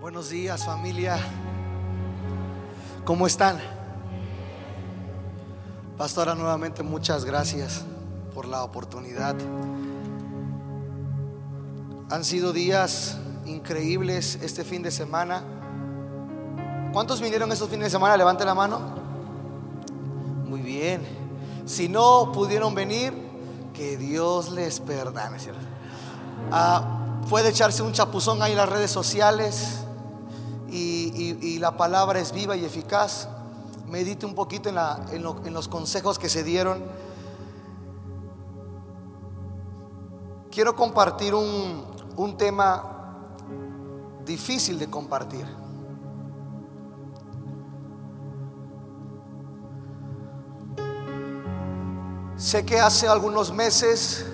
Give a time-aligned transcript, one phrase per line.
[0.00, 1.18] Buenos días familia.
[3.04, 3.58] ¿Cómo están?
[5.96, 7.84] Pastora, nuevamente muchas gracias
[8.32, 9.34] por la oportunidad.
[12.10, 15.42] Han sido días increíbles este fin de semana.
[16.92, 18.16] ¿Cuántos vinieron estos fines de semana?
[18.16, 18.80] Levante la mano.
[20.46, 21.02] Muy bien.
[21.66, 23.12] Si no pudieron venir,
[23.74, 25.38] que Dios les perdone.
[26.52, 29.77] Ah, puede echarse un chapuzón ahí en las redes sociales
[31.40, 33.28] y, la palabra es viva y eficaz.
[33.86, 36.82] Medite un poquito en, los consejos que se dieron.
[40.50, 41.84] Quiero compartir un,
[42.16, 43.16] un tema
[44.24, 45.46] difícil de compartir.
[52.36, 54.24] Sé que hace algunos meses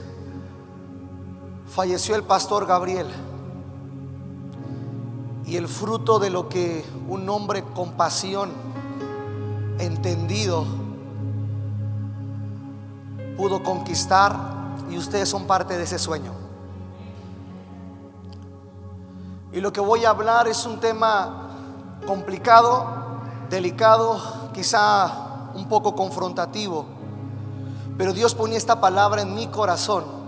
[1.66, 3.08] falleció el pastor Gabriel
[5.46, 8.50] y el fruto de lo que un hombre con pasión,
[9.78, 10.64] entendido,
[13.36, 14.36] pudo conquistar
[14.90, 16.32] y ustedes son parte de ese sueño.
[19.52, 21.50] Y lo que voy a hablar es un tema
[22.06, 22.86] complicado,
[23.50, 24.18] delicado,
[24.52, 26.86] quizá un poco confrontativo,
[27.98, 30.23] pero Dios ponía esta palabra en mi corazón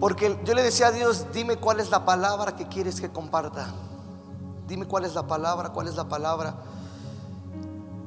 [0.00, 3.66] porque yo le decía a Dios, dime cuál es la palabra que quieres que comparta.
[4.68, 6.54] Dime cuál es la palabra, cuál es la palabra.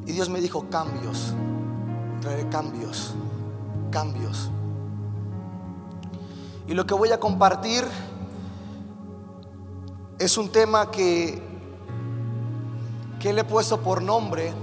[0.06, 1.34] Y Dios me dijo, cambios.
[2.22, 3.14] Traeré cambios,
[3.90, 4.50] cambios.
[6.68, 7.84] Y lo que voy a compartir
[10.18, 11.42] es un tema que,
[13.20, 14.54] que le he puesto por nombre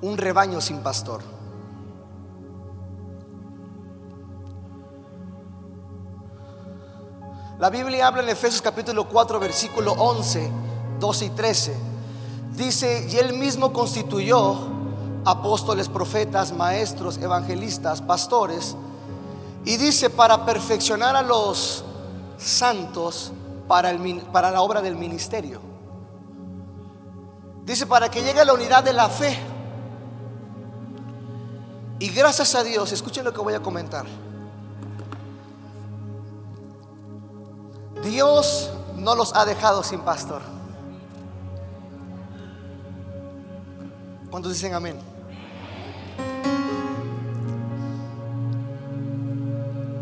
[0.00, 1.31] un rebaño sin pastor.
[7.62, 10.50] La Biblia habla en Efesios capítulo 4, versículo 11,
[10.98, 11.76] 12 y 13.
[12.56, 14.56] Dice, y él mismo constituyó
[15.24, 18.74] apóstoles, profetas, maestros, evangelistas, pastores.
[19.64, 21.84] Y dice, para perfeccionar a los
[22.36, 23.30] santos
[23.68, 25.60] para, el, para la obra del ministerio.
[27.64, 29.38] Dice, para que llegue a la unidad de la fe.
[32.00, 34.04] Y gracias a Dios, escuchen lo que voy a comentar.
[38.02, 40.42] Dios no los ha dejado sin pastor.
[44.30, 44.98] ¿Cuántos dicen amén?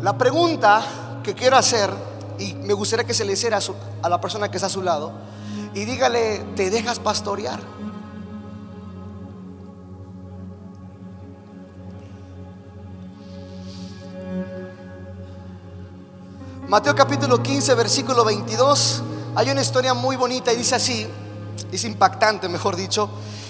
[0.01, 0.83] La pregunta
[1.21, 1.91] que quiero hacer,
[2.39, 3.61] y me gustaría que se le hiciera a,
[4.01, 5.11] a la persona que está a su lado,
[5.73, 7.59] y dígale, ¿te dejas pastorear?
[16.71, 19.03] Mateo capítulo 15, versículo 22.
[19.35, 21.05] Hay una historia muy bonita y dice así,
[21.69, 23.09] es impactante, mejor dicho.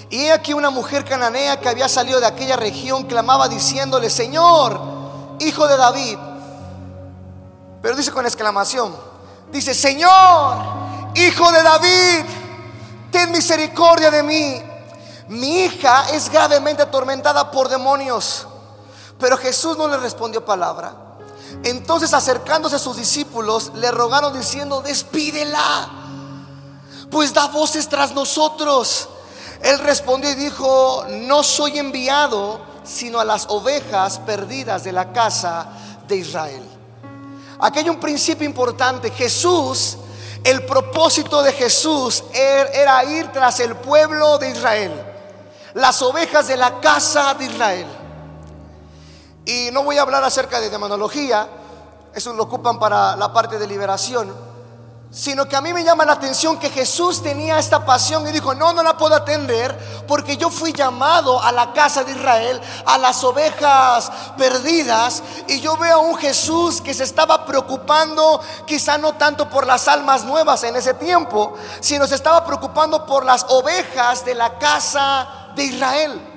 [0.09, 4.81] Y he aquí una mujer cananea que había salido de aquella región clamaba diciéndole, Señor,
[5.39, 6.17] hijo de David.
[7.83, 8.95] Pero dice con exclamación,
[9.51, 10.57] dice, Señor,
[11.13, 12.25] hijo de David,
[13.11, 14.63] ten misericordia de mí.
[15.27, 18.47] Mi hija es gravemente atormentada por demonios.
[19.19, 21.10] Pero Jesús no le respondió palabra.
[21.63, 25.89] Entonces acercándose a sus discípulos, le rogaron diciendo, despídela,
[27.09, 29.09] pues da voces tras nosotros.
[29.61, 35.67] Él respondió y dijo, no soy enviado sino a las ovejas perdidas de la casa
[36.07, 36.63] de Israel.
[37.59, 39.11] Aquí hay un principio importante.
[39.11, 39.97] Jesús,
[40.43, 44.91] el propósito de Jesús er, era ir tras el pueblo de Israel,
[45.75, 47.87] las ovejas de la casa de Israel.
[49.45, 51.47] Y no voy a hablar acerca de demonología,
[52.13, 54.51] eso lo ocupan para la parte de liberación,
[55.09, 58.53] sino que a mí me llama la atención que Jesús tenía esta pasión y dijo,
[58.53, 62.97] no, no la puedo atender porque yo fui llamado a la casa de Israel, a
[62.97, 69.13] las ovejas perdidas, y yo veo a un Jesús que se estaba preocupando quizá no
[69.13, 74.23] tanto por las almas nuevas en ese tiempo, sino se estaba preocupando por las ovejas
[74.23, 76.30] de la casa de Israel.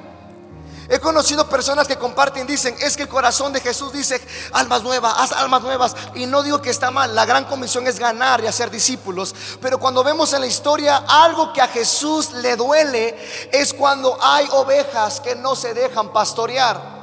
[0.88, 4.20] He conocido personas que comparten, dicen, es que el corazón de Jesús dice,
[4.52, 5.96] almas nuevas, haz almas nuevas.
[6.14, 9.34] Y no digo que está mal, la gran comisión es ganar y hacer discípulos.
[9.62, 13.16] Pero cuando vemos en la historia algo que a Jesús le duele,
[13.50, 16.94] es cuando hay ovejas que no se dejan pastorear.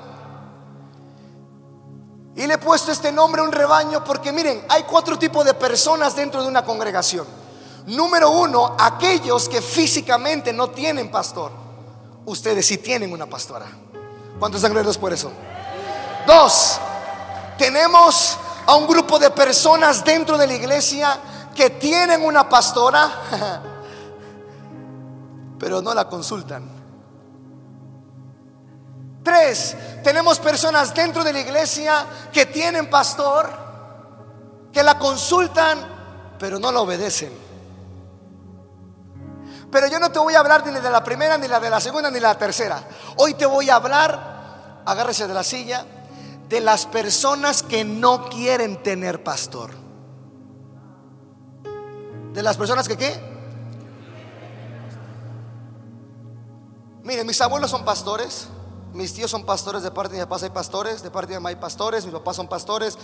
[2.36, 5.56] Y le he puesto este nombre a un rebaño porque miren, hay cuatro tipos de
[5.56, 7.26] personas dentro de una congregación.
[7.88, 11.61] Número uno, aquellos que físicamente no tienen pastor
[12.26, 13.68] ustedes sí tienen una pastora.
[14.40, 15.32] ¿Cuántos están por eso?
[16.26, 16.80] Dos,
[17.58, 21.20] tenemos a un grupo de personas dentro de la iglesia
[21.56, 23.12] que tienen una pastora,
[25.60, 26.70] pero no la consultan.
[29.24, 33.50] Tres, tenemos personas dentro de la iglesia que tienen pastor,
[34.74, 35.78] que la consultan,
[36.40, 37.51] pero no la obedecen.
[39.72, 41.80] Pero yo no te voy a hablar ni de la primera, ni la de la
[41.80, 42.84] segunda, ni la tercera.
[43.18, 45.86] Hoy te voy a hablar, agárrese de la silla,
[46.50, 49.72] de las personas que no quieren tener pastor.
[52.34, 53.32] De las personas que qué?
[57.04, 58.50] Miren, mis abuelos son pastores.
[58.94, 61.44] Mis tíos son pastores, de parte de mi papá hay pastores, de parte de mi
[61.44, 62.98] mamá hay pastores, mis papás son pastores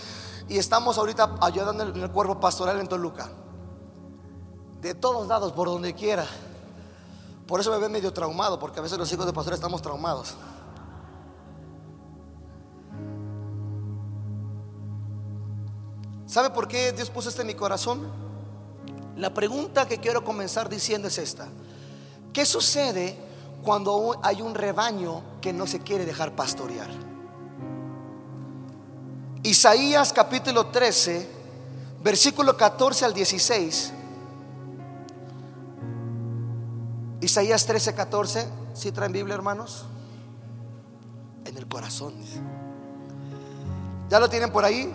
[0.46, 3.30] y estamos ahorita ayudando en el cuerpo pastoral en Toluca.
[4.82, 6.26] De todos lados, por donde quiera.
[7.48, 10.36] Por eso me ven medio traumado, porque a veces los hijos de pastores estamos traumados.
[16.26, 18.02] ¿Sabe por qué Dios puso esto en mi corazón?
[19.16, 21.48] La pregunta que quiero comenzar diciendo es esta.
[22.32, 23.28] ¿Qué sucede
[23.62, 26.88] cuando hay un rebaño que no se quiere dejar pastorear.
[29.42, 31.28] Isaías capítulo 13,
[32.02, 33.92] versículo 14 al 16.
[37.20, 38.48] Isaías 13, 14.
[38.74, 39.84] Si traen Biblia, hermanos?
[41.44, 42.14] En el corazón.
[44.08, 44.94] ¿Ya lo tienen por ahí?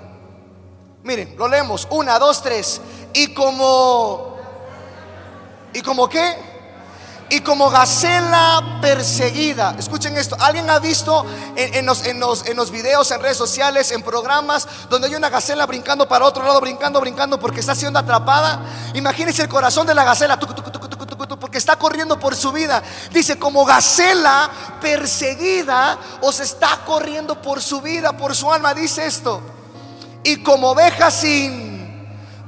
[1.03, 1.87] Miren, lo leemos.
[1.91, 2.81] Una, dos, tres.
[3.13, 4.33] Y como...
[5.73, 6.53] ¿Y como qué?
[7.33, 9.75] y como gacela perseguida.
[9.79, 11.25] Escuchen esto, ¿alguien ha visto
[11.55, 15.29] en, los, en, los, en, los, videos, en redes sociales, en programas, donde hay una
[15.29, 18.61] gacela brincando para otro lado, brincando, brincando porque está siendo atrapada?
[18.93, 20.37] Imagínense el corazón de la gacela,
[21.53, 22.81] porque está corriendo por su vida.
[23.11, 24.49] Dice, como gacela
[24.81, 28.73] perseguida, os está corriendo por su vida, por su alma.
[28.73, 29.39] Dice esto,
[30.23, 31.72] y como oveja sin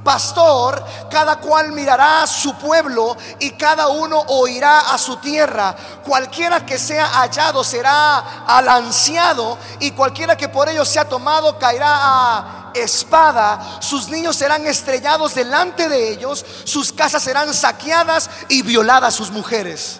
[0.06, 5.74] pastor, cada cual mirará su pueblo y cada uno oirá a su tierra.
[6.04, 12.70] Cualquiera que sea hallado será alanciado y cualquiera que por ello sea tomado caerá a
[12.72, 13.78] espada.
[13.80, 19.98] Sus niños serán estrellados delante de ellos, sus casas serán saqueadas y violadas sus mujeres.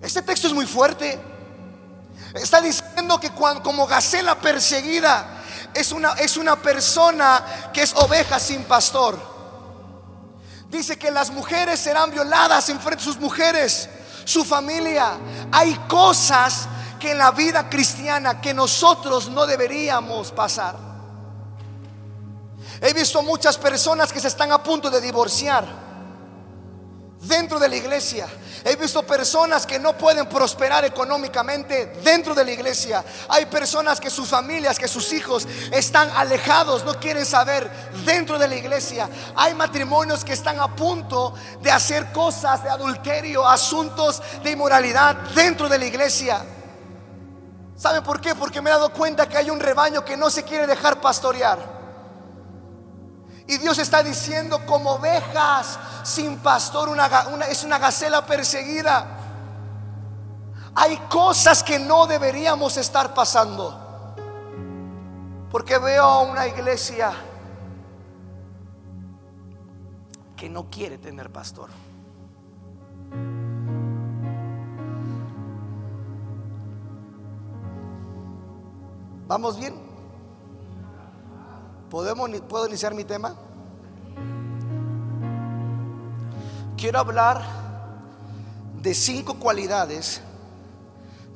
[0.00, 1.18] Este texto es muy fuerte.
[2.34, 5.42] Está diciendo que cuando, como gacela perseguida,
[5.74, 9.18] es una, es una persona que es oveja sin pastor.
[10.68, 13.88] Dice que las mujeres serán violadas en frente de sus mujeres,
[14.24, 15.12] su familia.
[15.52, 16.66] Hay cosas
[16.98, 20.76] que en la vida cristiana que nosotros no deberíamos pasar.
[22.80, 25.83] He visto muchas personas que se están a punto de divorciar
[27.26, 28.26] dentro de la iglesia
[28.66, 33.04] He visto personas que no pueden prosperar económicamente dentro de la iglesia.
[33.28, 37.70] Hay personas que sus familias, que sus hijos están alejados, no quieren saber
[38.06, 39.06] dentro de la iglesia.
[39.36, 45.68] Hay matrimonios que están a punto de hacer cosas de adulterio, asuntos de inmoralidad dentro
[45.68, 46.42] de la iglesia.
[47.76, 48.34] ¿Saben por qué?
[48.34, 51.73] Porque me he dado cuenta que hay un rebaño que no se quiere dejar pastorear.
[53.46, 57.06] Y Dios está diciendo como ovejas sin pastor, una,
[57.48, 59.06] es una gacela perseguida.
[60.74, 63.80] Hay cosas que no deberíamos estar pasando.
[65.50, 67.12] Porque veo una iglesia
[70.36, 71.70] que no quiere tener pastor.
[79.26, 79.93] ¿Vamos bien?
[81.90, 83.34] ¿Podemos, ¿Puedo iniciar mi tema?
[86.76, 87.42] Quiero hablar
[88.82, 90.20] de cinco cualidades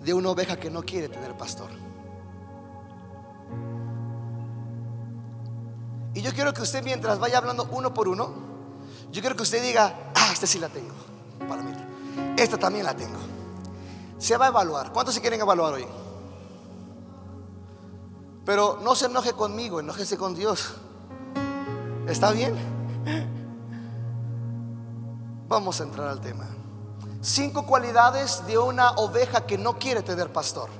[0.04, 1.70] de una oveja que no quiere tener pastor.
[6.14, 8.32] Y yo quiero que usted mientras vaya hablando uno por uno,
[9.12, 10.94] yo quiero que usted diga, ah, esta sí la tengo,
[11.48, 11.80] palomita.
[12.36, 13.18] Esta también la tengo.
[14.18, 14.92] Se va a evaluar.
[14.92, 15.86] ¿Cuántos se quieren evaluar hoy?
[18.48, 20.72] Pero no se enoje conmigo, enojese con Dios.
[22.06, 22.56] ¿Está bien?
[25.46, 26.46] Vamos a entrar al tema.
[27.20, 30.70] Cinco cualidades de una oveja que no quiere tener pastor.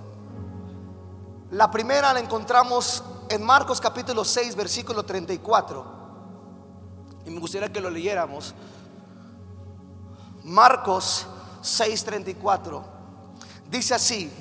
[1.51, 5.85] La primera la encontramos en Marcos capítulo 6, versículo 34.
[7.27, 8.55] Y me gustaría que lo leyéramos.
[10.43, 11.27] Marcos
[11.61, 12.83] 6, 34.
[13.71, 14.33] Dice así.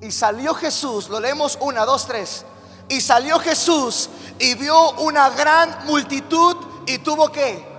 [0.00, 2.44] Y salió Jesús, lo leemos una, dos, tres.
[2.88, 7.76] Y salió Jesús y vio una gran multitud y tuvo que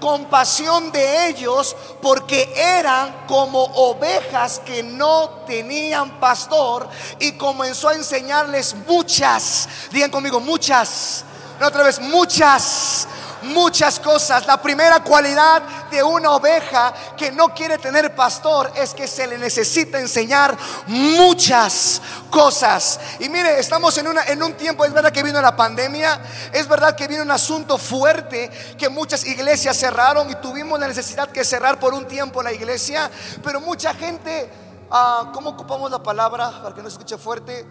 [0.00, 6.88] compasión de ellos porque eran como ovejas que no tenían pastor
[7.20, 11.24] y comenzó a enseñarles muchas, digan conmigo, muchas,
[11.64, 13.06] otra vez, muchas
[13.42, 14.46] muchas cosas.
[14.46, 19.38] La primera cualidad de una oveja que no quiere tener pastor es que se le
[19.38, 20.56] necesita enseñar
[20.86, 23.00] muchas cosas.
[23.20, 26.20] Y mire, estamos en, una, en un tiempo, es verdad que vino la pandemia,
[26.52, 31.30] es verdad que vino un asunto fuerte, que muchas iglesias cerraron y tuvimos la necesidad
[31.30, 33.10] que cerrar por un tiempo la iglesia,
[33.42, 34.50] pero mucha gente,
[34.90, 37.66] uh, ¿cómo ocupamos la palabra para que no escuche fuerte?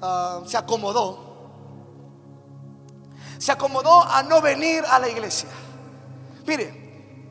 [0.00, 1.25] Ah, se acomodó
[3.38, 5.48] se acomodó a no venir a la iglesia.
[6.46, 6.86] Mire,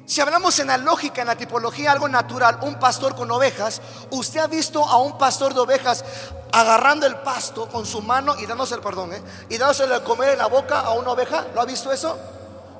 [0.05, 3.81] si hablamos en la lógica, en la tipología, algo natural, un pastor con ovejas,
[4.11, 6.05] usted ha visto a un pastor de ovejas
[6.51, 9.21] agarrando el pasto con su mano y dándose el perdón, ¿eh?
[9.49, 11.47] y dándose de comer en la boca a una oveja.
[11.55, 12.17] ¿Lo ha visto eso?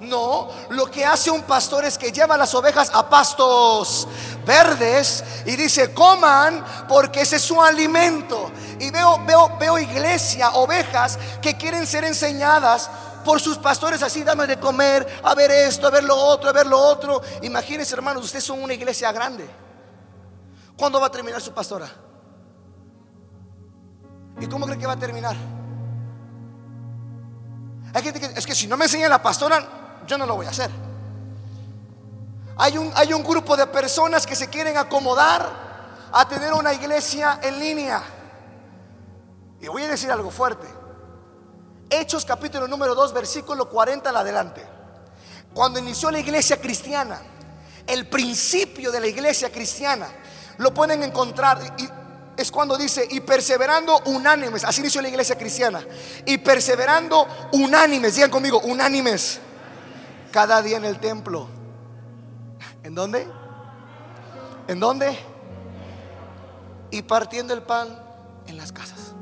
[0.02, 4.08] No, lo que hace un pastor es que lleva las ovejas a pastos
[4.46, 8.52] verdes y dice, coman porque ese es su alimento.
[8.80, 12.90] Y veo, veo, veo iglesia, ovejas que quieren ser enseñadas
[13.26, 16.54] por sus pastores así, dame de comer, a ver esto, a ver lo otro, a
[16.54, 17.22] ver lo otro.
[17.42, 19.50] Imagínense, hermanos, ustedes son una iglesia grande.
[20.78, 21.90] ¿Cuándo va a terminar su pastora?
[24.40, 25.36] ¿Y cómo cree que va a terminar?
[27.94, 30.46] Hay gente que es que si no me enseña la pastora, yo no lo voy
[30.46, 30.70] a hacer.
[32.58, 35.66] Hay un, hay un grupo de personas que se quieren acomodar
[36.12, 38.02] a tener una iglesia en línea.
[39.60, 40.85] Y voy a decir algo fuerte.
[41.90, 44.66] Hechos capítulo número 2, versículo 40 al adelante.
[45.54, 47.22] Cuando inició la iglesia cristiana,
[47.88, 50.08] el principio de la iglesia cristiana,
[50.58, 51.60] lo pueden encontrar,
[52.36, 55.86] es cuando dice, y perseverando unánimes, así inició la iglesia cristiana,
[56.26, 59.40] y perseverando unánimes, digan conmigo, unánimes,
[60.32, 61.48] cada día en el templo.
[62.84, 63.28] ¿En dónde?
[64.68, 65.18] ¿En dónde?
[66.92, 67.88] Y partiendo el pan
[68.48, 69.14] en las casas.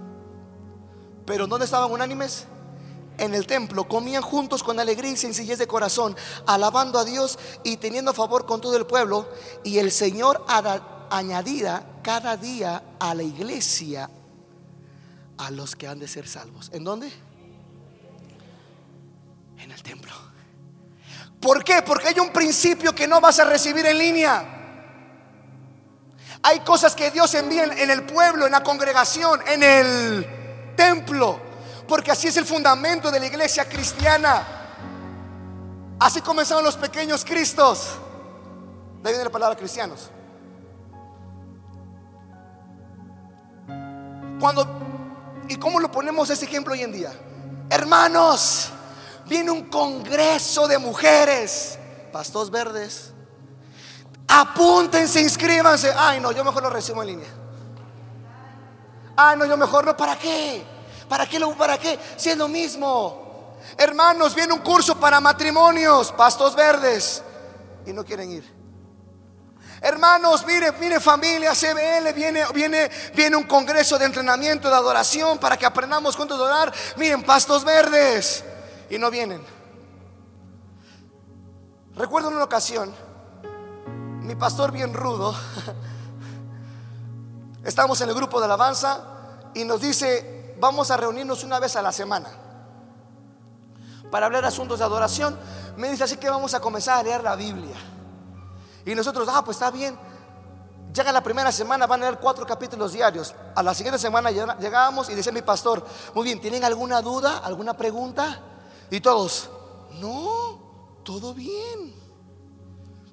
[1.25, 2.47] Pero ¿dónde estaban unánimes?
[3.17, 6.15] En el templo, comían juntos con alegría y sencillez de corazón,
[6.45, 9.29] alabando a Dios y teniendo favor con todo el pueblo.
[9.63, 10.43] Y el Señor
[11.09, 14.09] añadida cada día a la iglesia
[15.37, 16.69] a los que han de ser salvos.
[16.73, 17.11] ¿En dónde?
[19.59, 20.11] En el templo.
[21.39, 21.81] ¿Por qué?
[21.81, 24.59] Porque hay un principio que no vas a recibir en línea.
[26.41, 31.52] Hay cosas que Dios envía en el pueblo, en la congregación, en el templo
[31.87, 34.45] porque así es el fundamento de la iglesia cristiana.
[35.99, 37.91] Así comenzaron los pequeños cristos.
[39.01, 40.09] De ahí viene la palabra cristianos.
[44.39, 44.67] Cuando,
[45.47, 47.11] ¿y cómo lo ponemos ese ejemplo hoy en día?
[47.69, 48.69] Hermanos,
[49.25, 51.77] viene un congreso de mujeres,
[52.11, 53.13] pastos verdes.
[54.27, 55.93] Apúntense, inscríbanse.
[55.95, 57.29] Ay, no, yo mejor lo recibo en línea.
[59.15, 60.72] Ay, no, yo mejor no, ¿para qué?
[61.07, 61.39] ¿Para qué?
[61.39, 61.99] Lo, ¿Para qué?
[62.17, 63.23] Si es lo mismo.
[63.77, 67.23] Hermanos, viene un curso para matrimonios, pastos verdes,
[67.85, 68.63] y no quieren ir.
[69.81, 75.57] Hermanos, mire, mire familia, CBL, viene, viene, viene un congreso de entrenamiento, de adoración, para
[75.57, 76.73] que aprendamos juntos a orar.
[76.95, 78.43] Miren, pastos verdes,
[78.89, 79.43] y no vienen.
[81.95, 82.93] Recuerdo en una ocasión,
[84.21, 85.35] mi pastor bien rudo,
[87.65, 89.03] estamos en el grupo de alabanza
[89.53, 90.32] y nos dice,
[90.63, 92.29] vamos a reunirnos una vez a la semana
[94.09, 95.37] para hablar asuntos de adoración.
[95.75, 97.75] Me dice así que vamos a comenzar a leer la Biblia.
[98.85, 99.99] Y nosotros, ah, pues está bien.
[100.93, 103.35] Llega la primera semana, van a leer cuatro capítulos diarios.
[103.55, 107.73] A la siguiente semana llegábamos y decía mi pastor, muy bien, ¿tienen alguna duda, alguna
[107.73, 108.39] pregunta?
[108.89, 109.49] Y todos,
[109.99, 111.93] no, todo bien.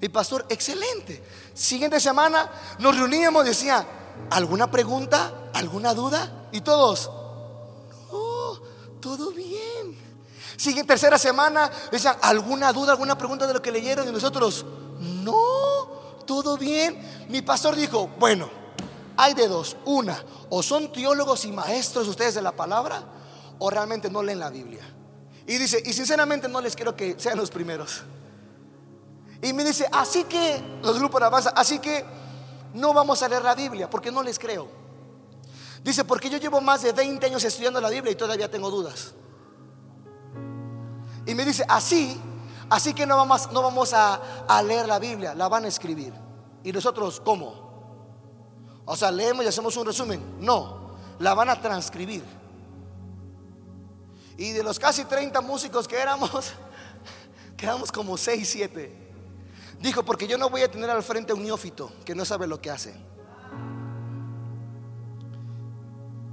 [0.00, 1.24] Mi pastor, excelente.
[1.52, 3.84] Siguiente semana nos reuníamos, decía,
[4.30, 5.32] ¿alguna pregunta?
[5.52, 6.46] ¿Alguna duda?
[6.52, 7.10] Y todos,
[9.00, 9.96] todo bien.
[10.56, 14.06] Sigue tercera semana, decían, ¿alguna duda, alguna pregunta de lo que leyeron?
[14.08, 14.64] Y nosotros,
[15.00, 15.34] no,
[16.26, 17.26] todo bien.
[17.28, 18.50] Mi pastor dijo, bueno,
[19.16, 19.76] hay de dos.
[19.84, 23.02] Una, o son teólogos y maestros ustedes de la palabra,
[23.58, 24.82] o realmente no leen la Biblia.
[25.46, 28.02] Y dice, y sinceramente no les quiero que sean los primeros.
[29.42, 32.04] Y me dice, así que, los grupos de avanza, así que
[32.74, 34.79] no vamos a leer la Biblia, porque no les creo.
[35.82, 39.14] Dice, porque yo llevo más de 20 años estudiando la Biblia y todavía tengo dudas.
[41.26, 42.20] Y me dice, así,
[42.68, 44.20] así que no vamos, no vamos a,
[44.62, 46.12] leer la Biblia, la van a escribir.
[46.62, 47.70] ¿Y nosotros cómo?
[48.84, 50.36] O sea, leemos y hacemos un resumen.
[50.40, 52.24] No, la van a transcribir.
[54.36, 56.52] Y de los casi 30 músicos que éramos,
[57.60, 58.90] Quedamos como seis, siete.
[59.80, 62.46] Dijo, porque yo no voy a tener al frente a un neófito que no sabe
[62.46, 62.94] lo que hace.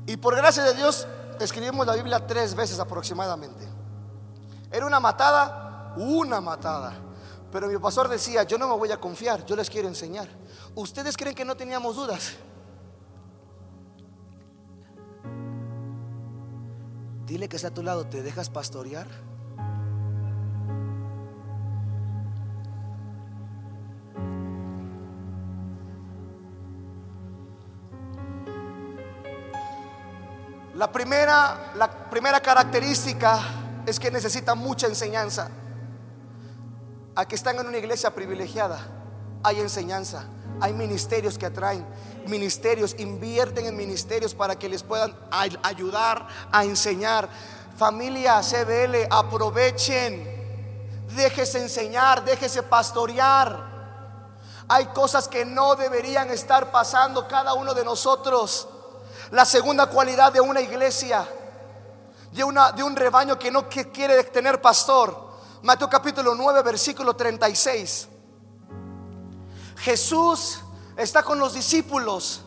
[0.08, 1.06] Y por gracia de Dios
[1.40, 3.68] escribimos la Biblia tres veces aproximadamente.
[4.72, 6.94] Era una matada, una matada.
[7.52, 10.30] Pero mi pastor decía, yo no me voy a confiar, yo les quiero enseñar.
[10.76, 12.36] ¿Ustedes creen que no teníamos dudas?
[17.26, 19.08] Dile que está a tu lado, ¿te dejas pastorear?
[30.78, 33.40] La primera, la primera característica
[33.88, 35.50] es que necesita mucha enseñanza.
[37.16, 38.80] Aquí están en una iglesia privilegiada,
[39.42, 40.26] hay enseñanza,
[40.62, 41.84] hay ministerios que atraen,
[42.28, 45.18] ministerios, invierten en ministerios para que les puedan
[45.64, 47.28] ayudar a enseñar.
[47.76, 50.28] Familia CBL, aprovechen,
[51.16, 53.66] déjese enseñar, déjese pastorear.
[54.68, 58.68] Hay cosas que no deberían estar pasando cada uno de nosotros.
[59.32, 61.28] La segunda cualidad de una iglesia,
[62.32, 65.28] de, una, de un rebaño que no quiere tener pastor.
[65.64, 68.08] Mateo capítulo 9, versículo 36.
[69.78, 70.60] Jesús
[70.96, 72.42] está con los discípulos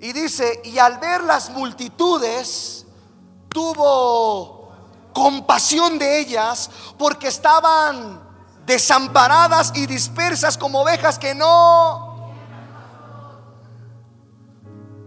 [0.00, 2.84] y dice, y al ver las multitudes,
[3.48, 4.70] tuvo
[5.14, 8.20] compasión de ellas porque estaban
[8.66, 12.05] desamparadas y dispersas como ovejas que no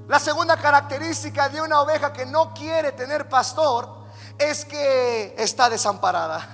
[0.09, 4.05] La segunda característica de una oveja que no quiere tener pastor
[4.39, 6.49] es que está desamparada.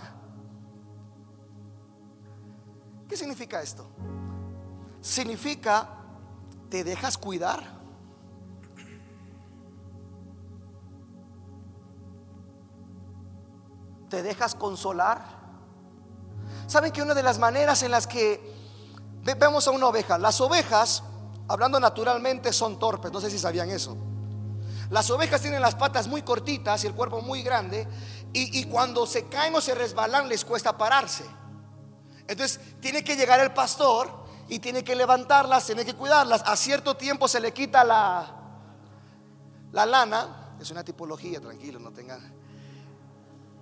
[3.08, 3.88] ¿Qué significa esto?
[5.00, 5.88] Significa,
[6.70, 7.64] te dejas cuidar.
[14.10, 15.24] Te dejas consolar.
[16.68, 18.54] ¿Saben que una de las maneras en las que
[19.24, 21.04] vemos a una oveja, las ovejas
[21.48, 23.12] hablando naturalmente, son torpes.
[23.12, 23.98] No sé si sabían eso.
[24.90, 27.88] Las ovejas tienen las patas muy cortitas y el cuerpo muy grande.
[28.34, 31.24] Y, cuando se caen o se resbalan, les cuesta pararse.
[32.28, 36.44] Entonces, tiene que llegar el pastor y tiene que levantarlas, tiene que cuidarlas.
[36.46, 38.28] A cierto tiempo se le quita la,
[39.72, 40.56] la lana.
[40.60, 42.20] Es una tipología, tranquilo, no tengan.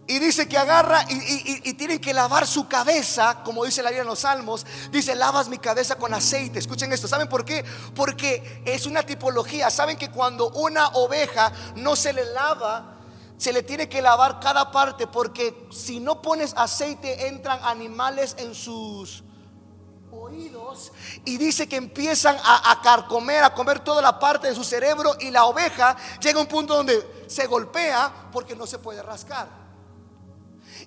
[0.05, 4.07] Y dice que agarra y, tienen que lavar su cabeza, como dice la Biblia en
[4.07, 4.65] los Salmos.
[4.91, 6.59] Dice, lavas mi cabeza con aceite.
[6.59, 7.07] Escuchen esto.
[7.07, 7.63] ¿Saben por qué?
[7.95, 9.69] Porque es una tipología.
[9.69, 12.97] Saben que cuando una oveja no se le lava,
[13.37, 15.07] se le tiene que lavar cada parte.
[15.07, 19.23] Porque si no pones aceite, entran animales en sus
[20.11, 20.91] oídos.
[21.23, 25.15] Y dice que empiezan a carcomer, a comer toda la parte de su cerebro.
[25.21, 29.62] Y la oveja llega a un punto donde se golpea porque no se puede rascar.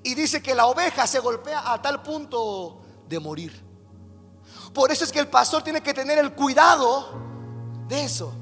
[0.07, 3.61] Y dice que la oveja se golpea a tal punto de morir.
[4.73, 7.09] Por eso es que el pastor tiene que tener el cuidado
[7.89, 8.33] de eso.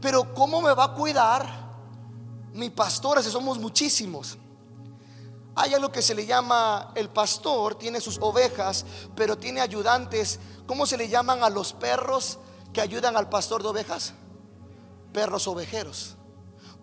[0.00, 1.44] Pero ¿cómo me va a cuidar
[2.52, 4.38] mi pastor si somos muchísimos?
[5.56, 10.38] Hay algo que se le llama el pastor, tiene sus ovejas, pero tiene ayudantes.
[10.68, 12.38] ¿Cómo se le llaman a los perros
[12.72, 14.12] que ayudan al pastor de ovejas?
[15.12, 16.14] Perros ovejeros.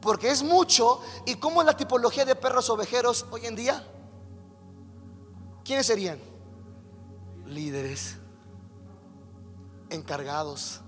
[0.01, 0.99] Porque es mucho.
[1.25, 3.91] ¿Y cómo es la tipología de perros ovejeros hoy en día?
[5.65, 6.19] ¿Quiénes serían?
[7.47, 8.17] Líderes,
[9.89, 10.81] encargados.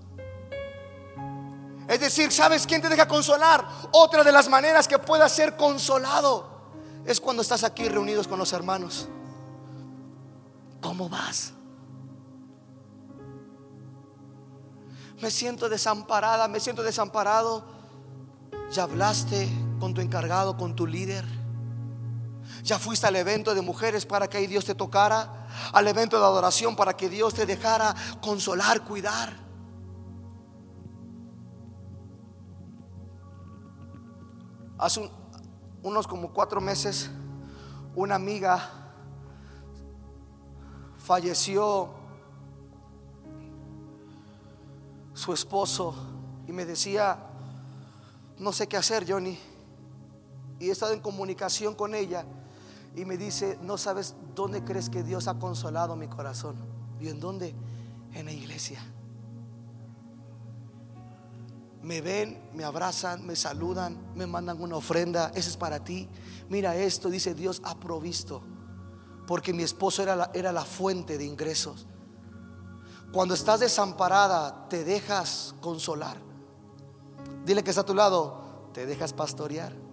[1.88, 3.66] Es decir, ¿sabes quién te deja consolar?
[3.90, 6.48] Otra de las maneras que puedas ser consolado
[7.04, 9.08] es cuando estás aquí reunidos con los hermanos.
[10.80, 11.54] ¿Cómo vas?
[15.20, 17.64] Me siento desamparada, me siento desamparado.
[18.70, 19.48] Ya hablaste
[19.80, 21.37] con tu encargado, con tu líder.
[22.68, 26.26] Ya fuiste al evento de mujeres para que ahí Dios te tocara, al evento de
[26.26, 29.32] adoración para que Dios te dejara consolar, cuidar.
[34.76, 35.10] Hace
[35.82, 37.08] unos como cuatro meses,
[37.94, 38.70] una amiga
[40.98, 41.88] falleció
[45.14, 45.94] su esposo
[46.46, 47.16] y me decía,
[48.36, 49.38] no sé qué hacer, Johnny.
[50.58, 52.26] Y he estado en comunicación con ella
[52.98, 56.56] y me dice, no sabes dónde crees que Dios ha consolado mi corazón.
[56.98, 57.54] ¿Y en dónde?
[58.12, 58.80] En la iglesia.
[61.80, 65.30] Me ven, me abrazan, me saludan, me mandan una ofrenda.
[65.36, 66.08] Ese es para ti.
[66.48, 68.42] Mira esto, dice Dios ha provisto.
[69.28, 71.86] Porque mi esposo era la, era la fuente de ingresos.
[73.12, 76.16] Cuando estás desamparada, te dejas consolar.
[77.44, 79.87] Dile que está a tu lado, te dejas pastorear.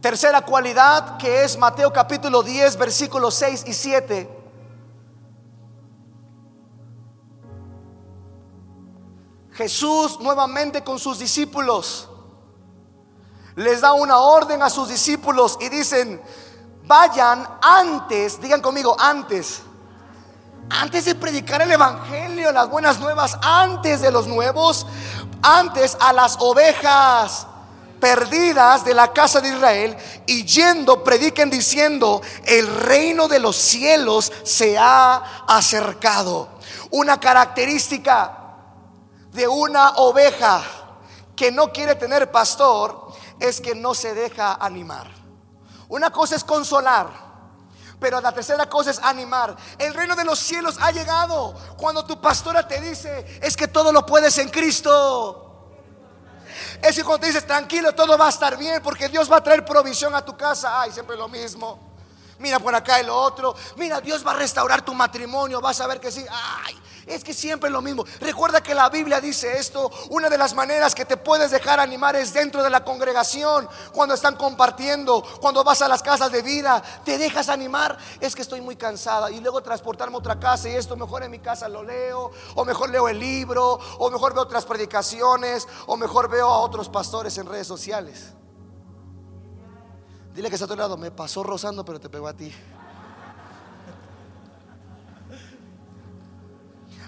[0.00, 4.36] Tercera cualidad que es Mateo capítulo 10, versículos 6 y 7.
[9.52, 12.08] Jesús nuevamente con sus discípulos
[13.56, 16.22] les da una orden a sus discípulos y dicen,
[16.84, 19.60] vayan antes, digan conmigo, antes,
[20.70, 24.86] antes de predicar el Evangelio, las buenas nuevas, antes de los nuevos,
[25.42, 27.48] antes a las ovejas
[28.00, 34.32] perdidas de la casa de Israel y yendo prediquen diciendo, el reino de los cielos
[34.42, 36.48] se ha acercado.
[36.90, 38.36] Una característica
[39.32, 40.62] de una oveja
[41.36, 45.08] que no quiere tener pastor es que no se deja animar.
[45.88, 47.08] Una cosa es consolar,
[47.98, 49.56] pero la tercera cosa es animar.
[49.78, 53.92] El reino de los cielos ha llegado cuando tu pastora te dice, es que todo
[53.92, 55.49] lo puedes en Cristo.
[56.82, 59.42] Es que cuando te dices, tranquilo, todo va a estar bien porque Dios va a
[59.42, 60.80] traer provisión a tu casa.
[60.80, 61.78] Ay, siempre lo mismo.
[62.38, 63.54] Mira por acá y lo otro.
[63.76, 65.60] Mira, Dios va a restaurar tu matrimonio.
[65.60, 66.24] Vas a ver que sí.
[66.30, 68.04] Ay, es que siempre es lo mismo.
[68.20, 69.90] Recuerda que la Biblia dice esto.
[70.10, 73.68] Una de las maneras que te puedes dejar animar es dentro de la congregación.
[73.92, 77.98] Cuando están compartiendo, cuando vas a las casas de vida, te dejas animar.
[78.20, 81.30] Es que estoy muy cansada y luego transportarme a otra casa y esto mejor en
[81.30, 82.30] mi casa lo leo.
[82.54, 83.78] O mejor leo el libro.
[83.98, 85.66] O mejor veo otras predicaciones.
[85.86, 88.34] O mejor veo a otros pastores en redes sociales.
[90.34, 90.96] Dile que está a tu lado.
[90.96, 92.52] Me pasó rozando, pero te pegó a ti.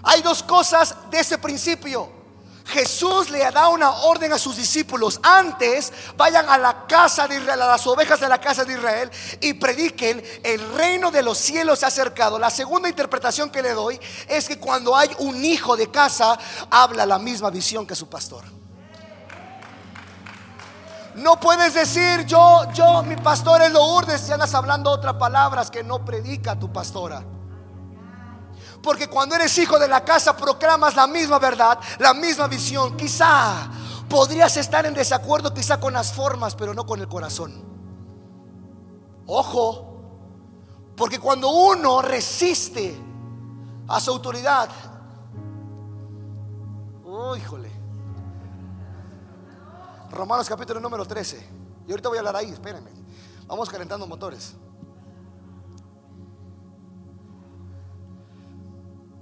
[0.03, 2.23] Hay dos cosas de ese principio.
[2.65, 5.19] Jesús le da una orden a sus discípulos.
[5.21, 9.11] Antes vayan a la casa de Israel, a las ovejas de la casa de Israel
[9.41, 12.39] y prediquen, el reino de los cielos se ha acercado.
[12.39, 16.37] La segunda interpretación que le doy es que cuando hay un hijo de casa,
[16.69, 18.43] habla la misma visión que su pastor.
[21.15, 25.69] No puedes decir, yo, yo, mi pastor es lo urdes, y andas hablando otras palabras
[25.69, 27.23] que no predica tu pastora.
[28.83, 32.97] Porque cuando eres hijo de la casa proclamas la misma verdad, la misma visión.
[32.97, 33.69] Quizá
[34.09, 37.63] podrías estar en desacuerdo quizá con las formas, pero no con el corazón.
[39.25, 39.93] Ojo,
[40.97, 42.93] porque cuando uno resiste
[43.87, 44.69] a su autoridad,
[47.05, 47.71] oh, híjole.
[50.11, 51.49] Romanos capítulo número 13.
[51.87, 52.91] Y ahorita voy a hablar ahí, espérenme.
[53.47, 54.55] Vamos calentando motores.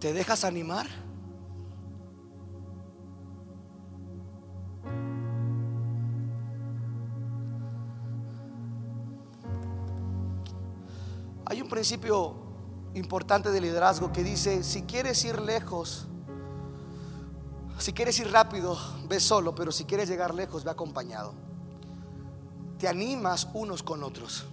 [0.01, 0.87] ¿Te dejas animar?
[11.45, 12.33] Hay un principio
[12.95, 16.07] importante de liderazgo que dice, si quieres ir lejos,
[17.77, 18.75] si quieres ir rápido,
[19.07, 21.35] ve solo, pero si quieres llegar lejos, ve acompañado.
[22.79, 24.47] Te animas unos con otros.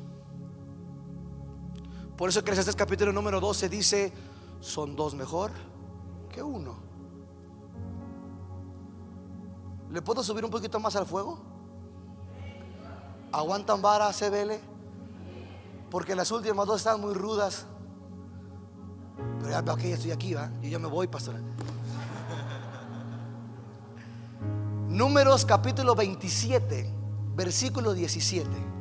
[2.18, 4.12] Por eso este capítulo número 12 dice,
[4.61, 5.51] son dos mejor
[6.31, 6.77] que uno.
[9.90, 11.38] ¿Le puedo subir un poquito más al fuego?
[13.33, 14.53] ¿Aguantan vara, CBL?
[15.90, 17.66] Porque las últimas dos están muy rudas.
[19.38, 20.51] Pero ya ya estoy aquí, ¿va?
[20.61, 21.37] Yo me voy, pastor.
[24.88, 26.92] Números capítulo 27,
[27.35, 28.77] versículo 17.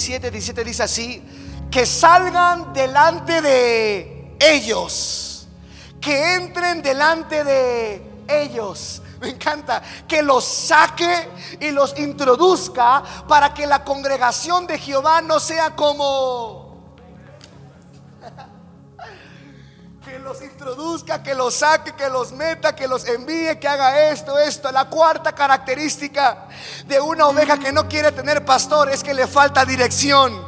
[0.00, 1.22] 17, 17 dice así,
[1.70, 5.46] que salgan delante de ellos,
[6.00, 9.02] que entren delante de ellos.
[9.20, 11.28] Me encanta que los saque
[11.60, 16.96] y los introduzca para que la congregación de Jehová no sea como
[20.20, 24.70] los introduzca, que los saque, que los meta, que los envíe, que haga esto, esto.
[24.70, 26.48] La cuarta característica
[26.86, 30.40] de una oveja que no quiere tener pastor es que le falta dirección.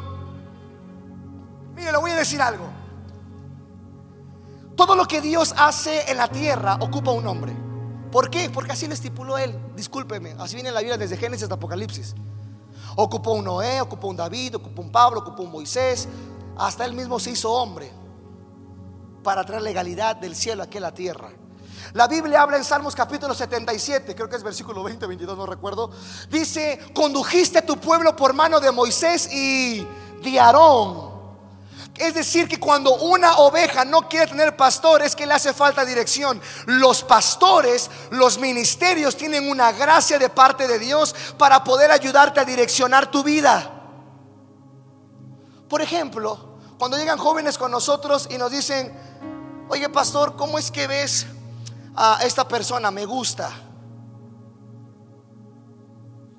[1.75, 2.67] Mire, le voy a decir algo.
[4.77, 7.53] Todo lo que Dios hace en la tierra ocupa un nombre.
[8.11, 8.51] ¿Por qué?
[8.51, 9.59] Porque así lo estipuló Él.
[9.75, 12.15] Discúlpeme, así viene la vida desde Génesis hasta Apocalipsis.
[12.97, 16.09] Ocupó un Noé, ocupó un David, ocupó un Pablo, ocupó un Moisés.
[16.59, 18.02] Hasta Él mismo se hizo hombre
[19.23, 21.31] para traer legalidad del cielo aquí a la tierra.
[21.95, 25.91] La Biblia habla en Salmos capítulo 77, creo que es versículo 20, 22, no recuerdo.
[26.31, 29.87] Dice, condujiste a tu pueblo por mano de Moisés y
[30.23, 31.13] de Aarón.
[31.97, 35.85] Es decir, que cuando una oveja no quiere tener pastor es que le hace falta
[35.85, 36.41] dirección.
[36.65, 42.45] Los pastores, los ministerios tienen una gracia de parte de Dios para poder ayudarte a
[42.45, 43.71] direccionar tu vida.
[45.69, 49.12] Por ejemplo, cuando llegan jóvenes con nosotros y nos dicen,
[49.73, 51.27] oye pastor, ¿cómo es que ves
[51.97, 52.91] a esta persona?
[52.91, 53.51] Me gusta.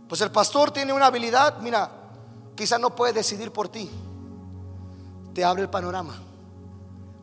[0.08, 1.89] Pues el pastor tiene una habilidad, mira,
[2.56, 3.89] quizá no puede decidir por ti
[5.34, 6.15] te abre el panorama.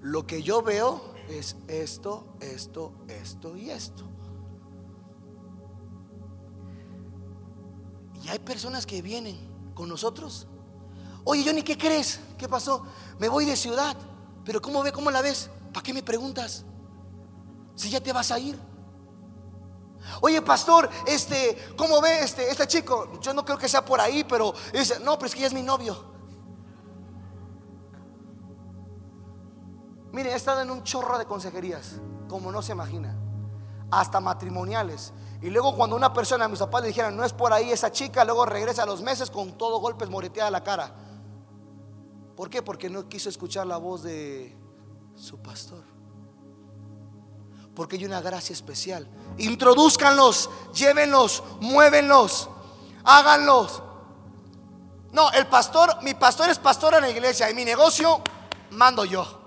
[0.01, 4.05] Lo que yo veo es esto, esto, esto y esto.
[8.23, 9.39] Y hay personas que vienen
[9.75, 10.47] con nosotros.
[11.25, 12.21] Oye, Johnny, ¿qué crees?
[12.37, 12.85] ¿Qué pasó?
[13.19, 13.97] Me voy de ciudad.
[14.45, 14.93] Pero ¿cómo ve?
[14.93, 15.51] ¿Cómo la ves?
[15.73, 16.65] ¿Para qué me preguntas?
[17.75, 18.59] Si ya te vas a ir.
[20.21, 23.21] Oye, pastor, este, ¿cómo ve este, este chico?
[23.21, 25.53] Yo no creo que sea por ahí, pero dice, no, pero es que ya es
[25.55, 26.11] mi novio.
[30.13, 33.17] Mire, he estado en un chorro de consejerías, como no se imagina,
[33.91, 35.13] hasta matrimoniales.
[35.41, 37.93] Y luego cuando una persona, a mis papás le dijeron, no es por ahí esa
[37.93, 40.95] chica, luego regresa a los meses con todo golpes moreteada la cara.
[42.37, 42.63] ¿Por qué?
[42.63, 44.57] Porque no quiso escuchar la voz de
[45.17, 45.85] su pastor.
[47.75, 49.09] Porque hay una gracia especial.
[49.39, 52.49] Introduzcanlos, llévenlos, muévenlos,
[53.05, 53.83] háganlos.
[55.13, 58.23] No, el pastor, mi pastor es pastor en la iglesia y mi negocio
[58.71, 59.41] mando yo.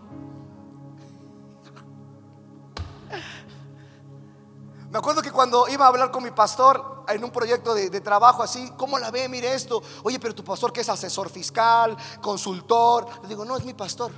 [4.93, 8.43] Me acuerdo que cuando iba a hablar con mi pastor en un proyecto de, trabajo
[8.43, 9.27] así, ¿cómo la ve?
[9.27, 9.81] Mire esto.
[10.03, 13.07] Oye, pero tu pastor que es asesor fiscal, consultor.
[13.23, 14.11] Le digo, no, es mi pastor.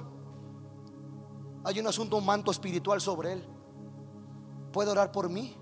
[1.66, 3.46] Hay un asunto, un manto espiritual sobre él.
[4.72, 5.56] ¿Puede orar por mí?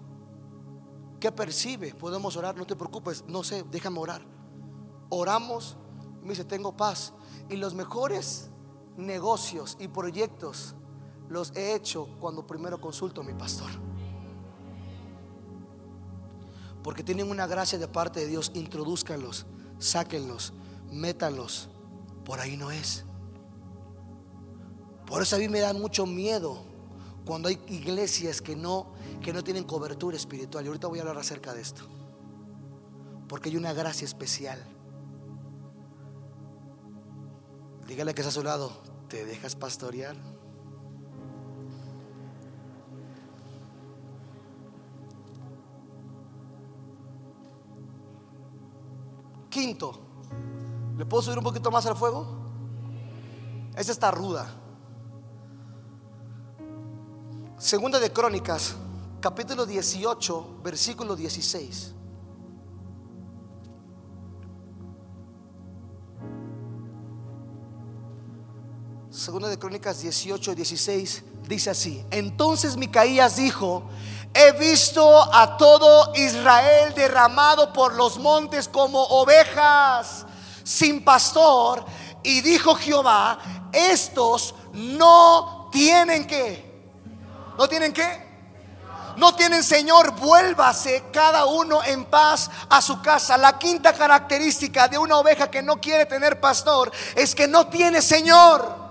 [1.19, 1.93] ¿Qué percibe?
[1.95, 4.21] Podemos orar, no te preocupes, no sé, déjame orar.
[5.09, 5.77] Oramos,
[6.21, 7.13] me dice, tengo paz.
[7.49, 8.51] Y los mejores
[8.97, 10.75] negocios y proyectos
[11.29, 13.71] los he hecho cuando primero consulto a mi pastor
[16.83, 19.45] porque tienen una gracia de parte de Dios, introduzcanlos,
[19.79, 20.53] sáquenlos,
[20.91, 21.69] métanlos.
[22.25, 23.05] Por ahí no es.
[25.05, 26.63] Por eso a mí me da mucho miedo
[27.25, 28.87] cuando hay iglesias que no,
[29.21, 30.65] que no tienen cobertura espiritual.
[30.65, 31.83] Y ahorita voy a hablar acerca de esto.
[33.27, 34.63] Porque hay una gracia especial.
[37.87, 38.71] Dígale que está a su lado,
[39.07, 40.15] ¿te dejas pastorear?
[49.49, 49.93] Quinto,
[50.97, 52.25] ¿le puedo subir un poquito más al fuego?
[53.75, 54.62] Esta está ruda.
[57.63, 58.75] Segunda de Crónicas,
[59.21, 61.93] capítulo 18, versículo 16.
[69.09, 72.05] Segunda de Crónicas 18, 16 dice así.
[72.11, 73.83] Entonces Micaías dijo,
[74.33, 80.25] He visto a todo Israel derramado por los montes como ovejas
[80.65, 81.85] sin pastor.
[82.23, 83.39] Y dijo Jehová,
[83.71, 86.72] estos no tienen que.
[87.57, 88.33] ¿No tienen que?
[89.17, 93.37] No tienen Señor, vuélvase cada uno en paz a su casa.
[93.37, 98.01] La quinta característica de una oveja que no quiere tener pastor es que no tiene
[98.01, 98.83] Señor.